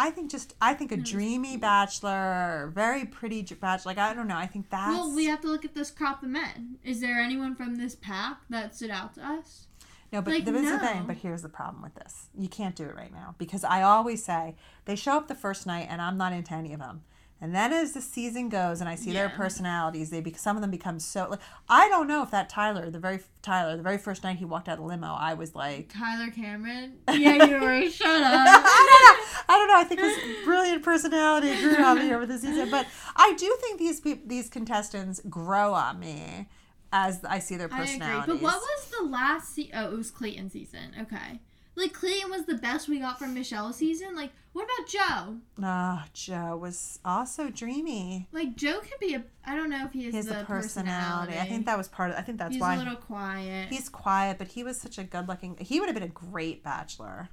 I 0.00 0.10
think 0.10 0.30
just 0.30 0.54
I 0.60 0.74
think 0.74 0.92
a 0.92 0.96
hmm. 0.96 1.02
dreamy 1.02 1.56
bachelor, 1.56 2.70
very 2.72 3.04
pretty 3.04 3.42
bachelor. 3.42 3.90
Like 3.90 3.98
I 3.98 4.14
don't 4.14 4.28
know. 4.28 4.36
I 4.36 4.46
think 4.46 4.70
that's 4.70 4.92
Well, 4.92 5.12
we 5.12 5.24
have 5.24 5.40
to 5.40 5.48
look 5.48 5.64
at 5.64 5.74
this 5.74 5.90
crop 5.90 6.22
of 6.22 6.28
men. 6.28 6.78
Is 6.84 7.00
there 7.00 7.18
anyone 7.18 7.56
from 7.56 7.76
this 7.76 7.96
pack 7.96 8.38
that 8.48 8.76
stood 8.76 8.90
out 8.90 9.14
to 9.14 9.26
us? 9.26 9.66
No, 10.12 10.22
but 10.22 10.32
Like, 10.34 10.44
there 10.44 10.54
is 10.54 10.62
the 10.64 10.76
no. 10.76 10.78
thing. 10.78 11.04
But 11.06 11.16
here's 11.16 11.42
the 11.42 11.48
problem 11.48 11.82
with 11.82 11.96
this: 11.96 12.28
you 12.38 12.48
can't 12.48 12.76
do 12.76 12.84
it 12.84 12.94
right 12.94 13.12
now 13.12 13.34
because 13.38 13.64
I 13.64 13.82
always 13.82 14.24
say 14.24 14.54
they 14.84 14.94
show 14.94 15.16
up 15.16 15.26
the 15.26 15.34
first 15.34 15.66
night, 15.66 15.88
and 15.90 16.00
I'm 16.00 16.16
not 16.16 16.32
into 16.32 16.54
any 16.54 16.72
of 16.72 16.78
them. 16.78 17.02
And 17.40 17.54
then 17.54 17.72
as 17.72 17.92
the 17.92 18.00
season 18.00 18.48
goes, 18.48 18.80
and 18.80 18.88
I 18.88 18.96
see 18.96 19.12
their 19.12 19.28
personalities, 19.28 20.10
they 20.10 20.20
be, 20.20 20.32
some 20.32 20.56
of 20.56 20.60
them 20.60 20.72
become 20.72 20.98
so. 20.98 21.28
Like, 21.30 21.38
I 21.68 21.88
don't 21.88 22.08
know 22.08 22.22
if 22.24 22.32
that 22.32 22.48
Tyler, 22.48 22.90
the 22.90 22.98
very 22.98 23.20
Tyler, 23.42 23.76
the 23.76 23.82
very 23.82 23.98
first 23.98 24.24
night 24.24 24.38
he 24.38 24.44
walked 24.44 24.68
out 24.68 24.72
of 24.72 24.78
the 24.80 24.84
limo, 24.84 25.14
I 25.14 25.34
was 25.34 25.54
like, 25.54 25.92
Tyler 25.96 26.32
Cameron? 26.32 26.94
Yeah, 27.08 27.44
you 27.44 27.60
were. 27.60 27.88
Shut 27.90 28.08
up. 28.22 28.32
I 28.64 28.86
don't 28.88 29.04
know. 29.04 29.44
I 29.54 29.58
don't 29.58 29.68
know. 29.68 29.78
I 29.78 29.84
think 29.84 30.00
his 30.00 30.44
brilliant 30.44 30.82
personality 30.82 31.54
grew 31.60 31.76
on 31.76 31.98
me 31.98 32.12
over 32.12 32.26
the 32.26 32.38
season, 32.38 32.70
but 32.70 32.86
I 33.14 33.34
do 33.38 33.56
think 33.60 33.78
these 33.78 34.00
peop 34.00 34.28
these 34.28 34.48
contestants 34.50 35.20
grow 35.30 35.74
on 35.74 36.00
me 36.00 36.48
as 36.92 37.24
I 37.24 37.38
see 37.38 37.56
their 37.56 37.68
I 37.72 37.76
agree. 37.76 37.86
personalities. 37.86 38.26
But 38.26 38.42
what 38.42 38.60
was 38.60 38.90
the 38.98 39.04
last 39.06 39.54
se- 39.54 39.70
Oh, 39.74 39.92
it 39.92 39.96
was 39.96 40.10
Clayton 40.10 40.50
season. 40.50 40.92
Okay. 41.02 41.40
Like, 41.78 41.92
Clayton 41.92 42.30
was 42.30 42.44
the 42.44 42.56
best 42.56 42.88
we 42.88 42.98
got 42.98 43.18
from 43.18 43.34
Michelle's 43.34 43.76
season. 43.76 44.14
Like, 44.16 44.30
what 44.52 44.64
about 44.64 44.88
Joe? 44.88 45.36
Ah, 45.62 46.06
Joe 46.12 46.56
was 46.60 46.98
also 47.04 47.48
dreamy. 47.50 48.26
Like, 48.32 48.56
Joe 48.56 48.80
could 48.80 48.98
be 49.00 49.14
a. 49.14 49.22
I 49.46 49.54
don't 49.54 49.70
know 49.70 49.84
if 49.86 49.92
he 49.92 50.04
has 50.04 50.12
He 50.12 50.16
has 50.16 50.26
the 50.26 50.34
the 50.34 50.44
personality. 50.44 51.38
I 51.38 51.46
think 51.46 51.66
that 51.66 51.78
was 51.78 51.86
part 51.88 52.10
of. 52.10 52.16
I 52.16 52.22
think 52.22 52.38
that's 52.38 52.52
He's 52.54 52.60
why 52.60 52.72
he's 52.74 52.82
a 52.82 52.84
little 52.84 53.00
quiet. 53.00 53.68
he's 53.68 53.88
quiet, 53.88 54.38
but 54.38 54.48
he 54.48 54.64
was 54.64 54.80
such 54.80 54.98
a 54.98 55.04
good-looking. 55.04 55.56
He 55.60 55.78
would 55.80 55.88
have 55.88 55.94
been 55.94 56.02
a 56.02 56.08
great 56.08 56.62
bachelor, 56.64 57.28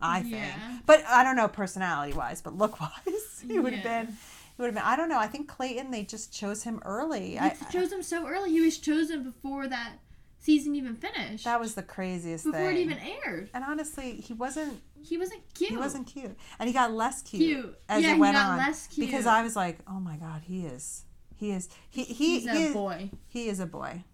I 0.00 0.20
think. 0.22 0.34
Yeah. 0.34 0.78
But 0.86 1.04
I 1.06 1.22
don't 1.22 1.36
know 1.36 1.48
personality-wise, 1.48 2.40
but 2.42 2.56
look-wise, 2.56 3.42
he 3.46 3.58
would 3.58 3.74
have 3.74 3.84
Yeah. 3.84 4.04
been. 4.04 4.12
He 4.56 4.62
would 4.62 4.66
have 4.66 4.74
been. 4.74 4.84
I 4.84 4.96
don't 4.96 5.08
know. 5.08 5.18
I 5.18 5.26
think 5.26 5.48
Clayton. 5.48 5.90
They 5.90 6.04
just 6.04 6.32
chose 6.32 6.62
him 6.62 6.80
early. 6.84 7.38
I, 7.38 7.50
They 7.50 7.78
chose 7.78 7.92
him 7.92 8.02
so 8.02 8.26
early. 8.26 8.50
He 8.50 8.60
was 8.62 8.78
chosen 8.78 9.22
before 9.22 9.66
that 9.68 9.92
season 10.40 10.74
even 10.74 10.96
finished. 10.96 11.44
that 11.44 11.60
was 11.60 11.74
the 11.74 11.82
craziest 11.82 12.44
thing. 12.44 12.52
before 12.52 12.68
thing. 12.68 12.76
it 12.76 12.80
even 12.80 12.98
aired. 12.98 13.50
and 13.54 13.62
honestly, 13.64 14.16
he 14.20 14.32
wasn't. 14.32 14.80
He 15.02 15.16
wasn't 15.16 15.42
cute. 15.54 15.70
He 15.70 15.76
wasn't 15.76 16.06
cute, 16.06 16.36
and 16.58 16.68
he 16.68 16.72
got 16.74 16.92
less 16.92 17.22
cute, 17.22 17.42
Cute. 17.42 17.78
as 17.88 18.02
Yeah, 18.02 18.10
it 18.10 18.14
he 18.14 18.20
went 18.20 18.34
got 18.34 18.50
on. 18.52 18.58
less 18.58 18.86
cute. 18.88 19.06
Because 19.06 19.26
I 19.26 19.42
was 19.42 19.56
like, 19.56 19.78
oh 19.88 19.98
my 20.00 20.16
god, 20.16 20.42
he 20.44 20.66
is. 20.66 21.04
He 21.36 21.52
is. 21.52 21.68
He 21.88 22.04
he 22.04 22.40
He's 22.40 22.42
he 22.42 22.48
a 22.48 22.66
is, 22.68 22.72
boy. 22.74 23.10
He 23.28 23.48
is 23.48 23.60
a 23.60 23.66
boy. 23.66 24.04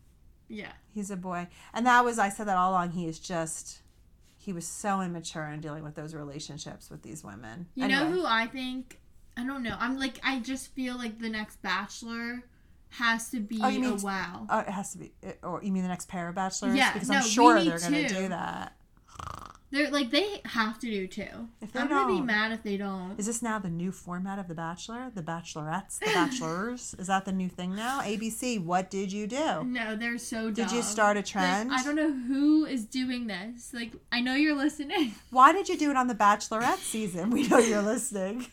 Yeah. 0.49 0.71
He's 0.95 1.11
a 1.11 1.17
boy. 1.17 1.49
And 1.75 1.85
that 1.87 2.05
was 2.05 2.21
I 2.21 2.29
said 2.29 2.47
that 2.47 2.57
all 2.57 2.71
along. 2.71 2.91
He 2.93 3.09
is 3.09 3.19
just 3.19 3.81
he 4.39 4.53
was 4.53 4.65
so 4.65 5.01
immature 5.01 5.49
in 5.49 5.61
dealing 5.61 5.83
with 5.83 5.97
those 5.97 6.15
relationships 6.15 6.89
with 6.89 7.03
these 7.03 7.25
women. 7.25 7.67
You 7.75 7.89
know 7.89 8.09
who 8.09 8.25
I 8.25 8.47
think? 8.47 9.01
I 9.37 9.45
don't 9.45 9.65
know. 9.65 9.77
I'm 9.81 9.99
like 9.99 10.21
I 10.23 10.39
just 10.39 10.73
feel 10.73 10.97
like 10.97 11.19
the 11.19 11.29
next 11.29 11.61
Bachelor 11.63 12.45
has 12.91 13.31
to 13.31 13.41
be 13.41 13.61
Oh, 13.63 13.69
you 13.69 13.81
mean- 13.81 13.93
a 13.93 13.97
wow. 13.97 14.47
Oh, 14.49 14.59
it 14.61 14.69
has 14.69 14.93
to 14.93 14.99
be. 14.99 15.13
Or 15.43 15.63
you 15.63 15.73
mean 15.73 15.83
the 15.83 15.89
next 15.89 16.09
pair 16.09 16.29
of 16.29 16.35
bachelors? 16.35 16.75
Yeah, 16.77 16.93
because 16.93 17.09
no, 17.09 17.17
I'm 17.17 17.23
sure 17.25 17.63
they're 17.63 17.79
going 17.79 17.93
to 17.93 18.09
do 18.09 18.29
that. 18.29 18.73
They're 19.73 19.91
like 19.91 20.13
they 20.13 20.41
have 20.45 20.79
to 20.79 20.87
do 20.87 21.09
too. 21.09 21.49
If 21.61 21.73
they 21.73 21.81
I'm 21.81 21.89
gonna 21.89 22.07
be 22.07 22.21
mad 22.21 22.53
if 22.53 22.63
they 22.63 22.77
don't. 22.77 23.19
Is 23.19 23.27
this 23.27 23.43
now 23.43 23.59
the 23.59 23.69
new 23.69 23.91
format 23.91 24.39
of 24.39 24.47
The 24.47 24.55
Bachelor? 24.55 25.11
The 25.13 25.23
Bachelorettes, 25.25 25.99
The 25.99 26.07
Bachelors? 26.07 26.95
Is 27.01 27.09
that 27.09 27.25
the 27.25 27.33
new 27.33 27.49
thing 27.49 27.75
now? 27.75 28.01
ABC, 28.01 28.63
what 28.65 28.91
did 28.91 29.11
you 29.13 29.27
do? 29.27 29.65
No, 29.65 29.97
they're 29.97 30.19
so 30.19 30.53
dumb. 30.53 30.55
Did 30.55 30.71
you 30.71 30.83
start 30.83 31.17
a 31.17 31.19
Like, 31.21 31.27
trend? 31.27 31.73
I 31.73 31.83
don't 31.83 31.97
know 31.97 32.13
who 32.13 32.65
is 32.65 32.85
doing 32.85 33.27
this. 33.27 33.75
Like, 33.75 33.91
I 34.13 34.21
know 34.21 34.35
you're 34.37 34.55
listening. 34.57 35.17
Why 35.31 35.53
did 35.53 35.69
you 35.69 35.77
do 35.77 35.91
it 35.91 35.97
on 35.97 36.07
The 36.07 36.15
Bachelorette 36.15 36.79
season? 36.79 37.31
We 37.31 37.49
know 37.49 37.59
you're 37.59 37.83
listening. 37.83 38.47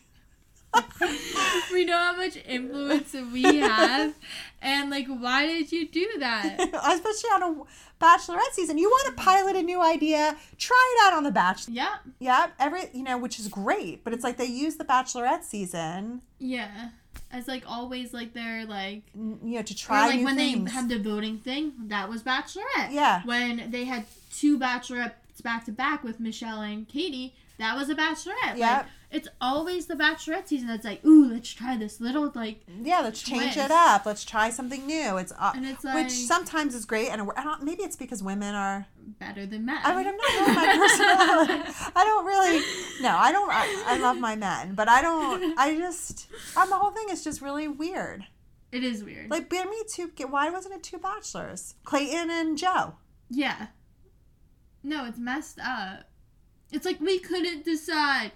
We 1.72 1.84
know 1.84 1.96
how 1.98 2.16
much 2.16 2.36
influence 2.46 3.14
we 3.32 3.42
have, 3.42 4.14
and 4.62 4.90
like, 4.90 5.06
why 5.06 5.46
did 5.46 5.72
you 5.72 5.88
do 5.88 6.06
that? 6.20 6.58
Especially 6.60 7.30
on 7.34 7.42
a 7.42 8.04
Bachelorette 8.04 8.52
season. 8.52 8.78
You 8.78 8.88
want 8.88 9.16
to 9.16 9.22
pilot 9.22 9.56
a 9.56 9.62
new 9.62 9.80
idea, 9.82 10.36
try 10.58 10.96
it 10.96 11.06
out 11.06 11.16
on 11.16 11.24
The 11.24 11.30
Bachelor. 11.30 11.74
yeah, 11.74 11.94
Yeah, 12.18 12.46
every, 12.58 12.82
you 12.92 13.02
know, 13.02 13.16
which 13.18 13.38
is 13.38 13.48
great. 13.48 14.04
But 14.04 14.12
it's 14.12 14.24
like 14.24 14.36
they 14.36 14.46
use 14.46 14.76
The 14.76 14.84
Bachelorette 14.84 15.44
season, 15.44 16.22
yeah. 16.38 16.90
As 17.30 17.48
like 17.48 17.64
always, 17.66 18.12
like 18.14 18.32
they're 18.32 18.64
like 18.64 19.02
you 19.14 19.38
know, 19.42 19.62
to 19.62 19.74
try 19.74 20.06
like 20.08 20.24
when 20.24 20.36
things. 20.36 20.64
they 20.66 20.70
had 20.70 20.88
the 20.88 20.98
voting 21.00 21.38
thing, 21.38 21.72
that 21.86 22.08
was 22.08 22.22
Bachelorette. 22.22 22.90
Yeah. 22.92 23.22
When 23.24 23.70
they 23.72 23.84
had 23.84 24.04
two 24.32 24.56
Bachelorettes 24.58 25.12
back 25.42 25.64
to 25.64 25.72
back 25.72 26.04
with 26.04 26.20
Michelle 26.20 26.60
and 26.60 26.86
Katie, 26.88 27.34
that 27.58 27.76
was 27.76 27.88
a 27.88 27.94
Bachelorette. 27.96 28.50
Like, 28.50 28.58
Yep. 28.58 28.86
It's 29.14 29.28
always 29.40 29.86
the 29.86 29.94
Bachelorette 29.94 30.48
season 30.48 30.66
that's 30.66 30.84
like, 30.84 31.04
ooh, 31.06 31.30
let's 31.30 31.48
try 31.52 31.76
this 31.76 32.00
little 32.00 32.32
like, 32.34 32.60
yeah, 32.82 33.00
let's 33.00 33.22
change 33.22 33.56
it 33.56 33.70
up. 33.70 34.04
Let's 34.04 34.24
try 34.24 34.50
something 34.50 34.84
new. 34.86 35.16
It's 35.18 35.32
uh, 35.38 35.52
and 35.54 35.64
it's 35.64 35.84
which 35.84 36.10
sometimes 36.10 36.74
is 36.74 36.84
great, 36.84 37.08
and 37.10 37.22
I 37.36 37.44
don't, 37.44 37.62
maybe 37.62 37.84
it's 37.84 37.94
because 37.94 38.24
women 38.24 38.56
are. 38.56 38.86
better 39.20 39.46
than 39.46 39.64
men. 39.66 39.78
I 39.84 39.94
mean, 39.94 40.08
I'm 40.08 40.16
not 40.16 40.32
really 40.32 40.54
my 40.54 40.76
personality. 40.76 41.74
I 41.96 42.04
don't 42.04 42.26
really. 42.26 43.02
No, 43.02 43.16
I 43.16 43.30
don't. 43.30 43.50
I, 43.52 43.84
I 43.86 43.98
love 43.98 44.18
my 44.18 44.34
men, 44.34 44.74
but 44.74 44.88
I 44.88 45.00
don't. 45.00 45.56
I 45.58 45.76
just. 45.76 46.26
Um, 46.56 46.68
the 46.68 46.76
whole 46.76 46.90
thing 46.90 47.06
is 47.10 47.22
just 47.22 47.40
really 47.40 47.68
weird. 47.68 48.24
it 48.72 48.82
is 48.82 49.04
weird. 49.04 49.30
Like, 49.30 49.48
give 49.48 49.70
me 49.70 49.76
two. 49.88 50.10
Why 50.28 50.50
wasn't 50.50 50.74
it 50.74 50.82
two 50.82 50.98
bachelors? 50.98 51.76
Clayton 51.84 52.30
and 52.30 52.58
Joe. 52.58 52.94
yeah. 53.30 53.68
No, 54.82 55.06
it's 55.06 55.18
messed 55.18 55.58
up. 55.64 56.10
It's 56.70 56.84
like 56.84 57.00
we 57.00 57.18
couldn't 57.20 57.64
decide. 57.64 58.32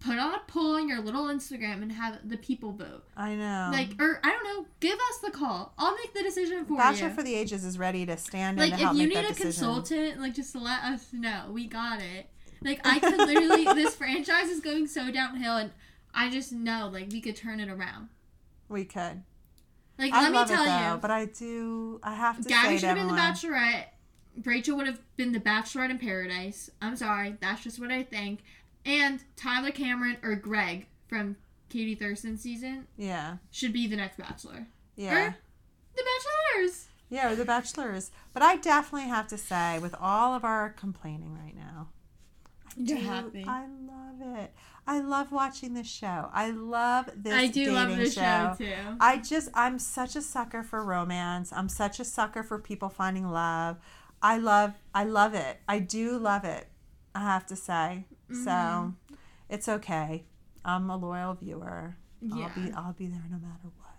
Put 0.00 0.18
on 0.18 0.34
a 0.34 0.40
poll 0.46 0.76
on 0.76 0.88
your 0.88 1.00
little 1.00 1.26
Instagram 1.26 1.82
and 1.82 1.92
have 1.92 2.26
the 2.26 2.38
people 2.38 2.72
vote. 2.72 3.04
I 3.16 3.34
know. 3.34 3.68
Like, 3.70 4.00
or 4.00 4.18
I 4.24 4.30
don't 4.30 4.44
know, 4.44 4.66
give 4.80 4.94
us 4.98 5.18
the 5.22 5.30
call. 5.30 5.74
I'll 5.76 5.94
make 5.94 6.14
the 6.14 6.22
decision 6.22 6.64
for 6.64 6.76
Bachelor 6.76 7.08
you. 7.08 7.08
Bachelor 7.08 7.10
for 7.10 7.22
the 7.22 7.34
Ages 7.34 7.64
is 7.66 7.78
ready 7.78 8.06
to 8.06 8.16
stand 8.16 8.58
in 8.58 8.70
like 8.70 8.80
if 8.80 8.92
you 8.96 9.06
need 9.08 9.16
a 9.18 9.28
decision. 9.28 9.42
consultant 9.42 10.20
like 10.20 10.34
just 10.34 10.54
let 10.54 10.82
us 10.84 11.08
know 11.12 11.44
we 11.52 11.66
got 11.66 12.00
it 12.00 12.30
like 12.62 12.80
i 12.86 12.98
could 12.98 13.16
literally 13.26 13.64
this 13.74 13.94
franchise 13.94 14.48
is 14.48 14.60
going 14.60 14.86
so 14.86 15.10
downhill 15.10 15.56
and 15.56 15.70
i 16.14 16.28
just 16.30 16.52
know 16.52 16.90
like 16.92 17.10
we 17.10 17.20
could 17.20 17.36
turn 17.36 17.60
it 17.60 17.68
around 17.68 18.08
We 18.68 18.84
could. 18.84 19.22
like 19.98 20.12
I 20.12 20.28
let 20.28 20.32
me 20.32 20.54
tell 20.54 20.64
though, 20.64 20.94
you 20.94 21.00
but 21.00 21.10
I 21.10 21.24
do. 21.26 22.00
I 22.02 22.14
have 22.14 22.40
to 22.42 22.48
gabby 22.48 22.68
say 22.68 22.78
should 22.78 22.88
have 22.88 22.96
been 22.96 23.06
the 23.06 23.12
bachelorette 23.14 23.84
rachel 24.44 24.76
would 24.76 24.86
have 24.86 25.00
been 25.16 25.32
the 25.32 25.40
bachelorette 25.40 25.90
in 25.90 25.98
paradise 25.98 26.70
i'm 26.80 26.96
sorry 26.96 27.36
that's 27.40 27.62
just 27.62 27.78
what 27.80 27.90
i 27.90 28.02
think 28.02 28.40
and 28.84 29.22
tyler 29.36 29.70
cameron 29.70 30.16
or 30.22 30.34
greg 30.34 30.86
from 31.08 31.36
katie 31.68 31.94
thurston 31.94 32.36
season 32.38 32.86
Yeah. 32.96 33.36
should 33.50 33.72
be 33.72 33.86
the 33.86 33.96
next 33.96 34.16
bachelor 34.18 34.66
Yeah. 34.96 35.12
or 35.28 35.36
the 35.96 36.02
bachelors 36.02 36.86
Yeah, 37.12 37.32
or 37.32 37.34
the 37.34 37.44
bachelors. 37.44 38.12
But 38.32 38.44
I 38.44 38.54
definitely 38.54 39.08
have 39.08 39.26
to 39.28 39.36
say, 39.36 39.80
with 39.80 39.96
all 40.00 40.32
of 40.32 40.44
our 40.44 40.70
complaining 40.70 41.36
right 41.36 41.56
now, 41.56 41.88
I 42.68 42.72
You're 42.76 42.98
do- 42.98 43.04
happy. 43.04 43.44
I 43.48 43.66
love 43.66 44.38
it. 44.38 44.54
I 44.86 45.00
love 45.00 45.32
watching 45.32 45.74
this 45.74 45.88
show. 45.88 46.30
I 46.32 46.50
love 46.52 47.10
this. 47.16 47.34
i 47.34 47.48
do 47.48 47.72
love 47.72 47.96
this 47.96 48.14
show 48.14 48.54
too 48.56 48.72
I 49.00 49.16
just, 49.18 49.48
I'm 49.54 49.80
such 49.80 50.14
a 50.14 50.22
sucker 50.22 50.62
for 50.62 50.84
romance. 50.84 51.52
I'm 51.52 51.68
such 51.68 51.98
a 51.98 52.04
sucker 52.04 52.44
for 52.44 52.60
people 52.60 52.88
finding 52.88 53.28
love. 53.28 53.78
I 54.22 54.38
love, 54.38 54.74
I 54.94 55.02
love 55.02 55.34
it. 55.34 55.58
I 55.68 55.80
do 55.80 56.16
love 56.16 56.44
it. 56.44 56.68
I 57.12 57.20
have 57.22 57.44
to 57.46 57.56
say. 57.56 58.04
Mm-hmm. 58.30 58.44
So, 58.44 58.94
it's 59.48 59.68
okay. 59.68 60.24
I'm 60.64 60.88
a 60.90 60.96
loyal 60.96 61.34
viewer. 61.34 61.96
Yeah. 62.20 62.48
I'll 62.56 62.62
be, 62.64 62.72
I'll 62.72 62.92
be 62.92 63.06
there 63.06 63.22
no 63.30 63.38
matter 63.38 63.64
what. 63.78 63.94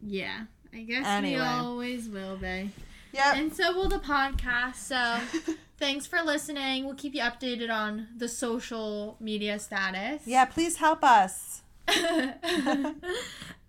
Yeah, 0.00 0.46
I 0.74 0.78
guess 0.82 1.06
Anyway. 1.06 1.36
we 1.36 1.40
always 1.40 2.08
will 2.08 2.36
be. 2.36 2.70
Yeah. 3.12 3.34
And 3.36 3.54
so 3.54 3.72
will 3.74 3.88
the 3.88 3.98
podcast. 3.98 4.76
So 4.76 5.18
thanks 5.78 6.06
for 6.06 6.20
listening. 6.22 6.84
We'll 6.86 6.94
keep 6.96 7.14
you 7.14 7.20
updated 7.22 7.70
on 7.70 8.08
the 8.16 8.26
social 8.28 9.16
media 9.20 9.58
status. 9.58 10.22
yeah, 10.26 10.46
please 10.46 10.76
help 10.76 11.04
us. 11.04 11.62
All 11.88 11.94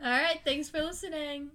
right. 0.02 0.40
Thanks 0.44 0.70
for 0.70 0.82
listening. 0.82 1.52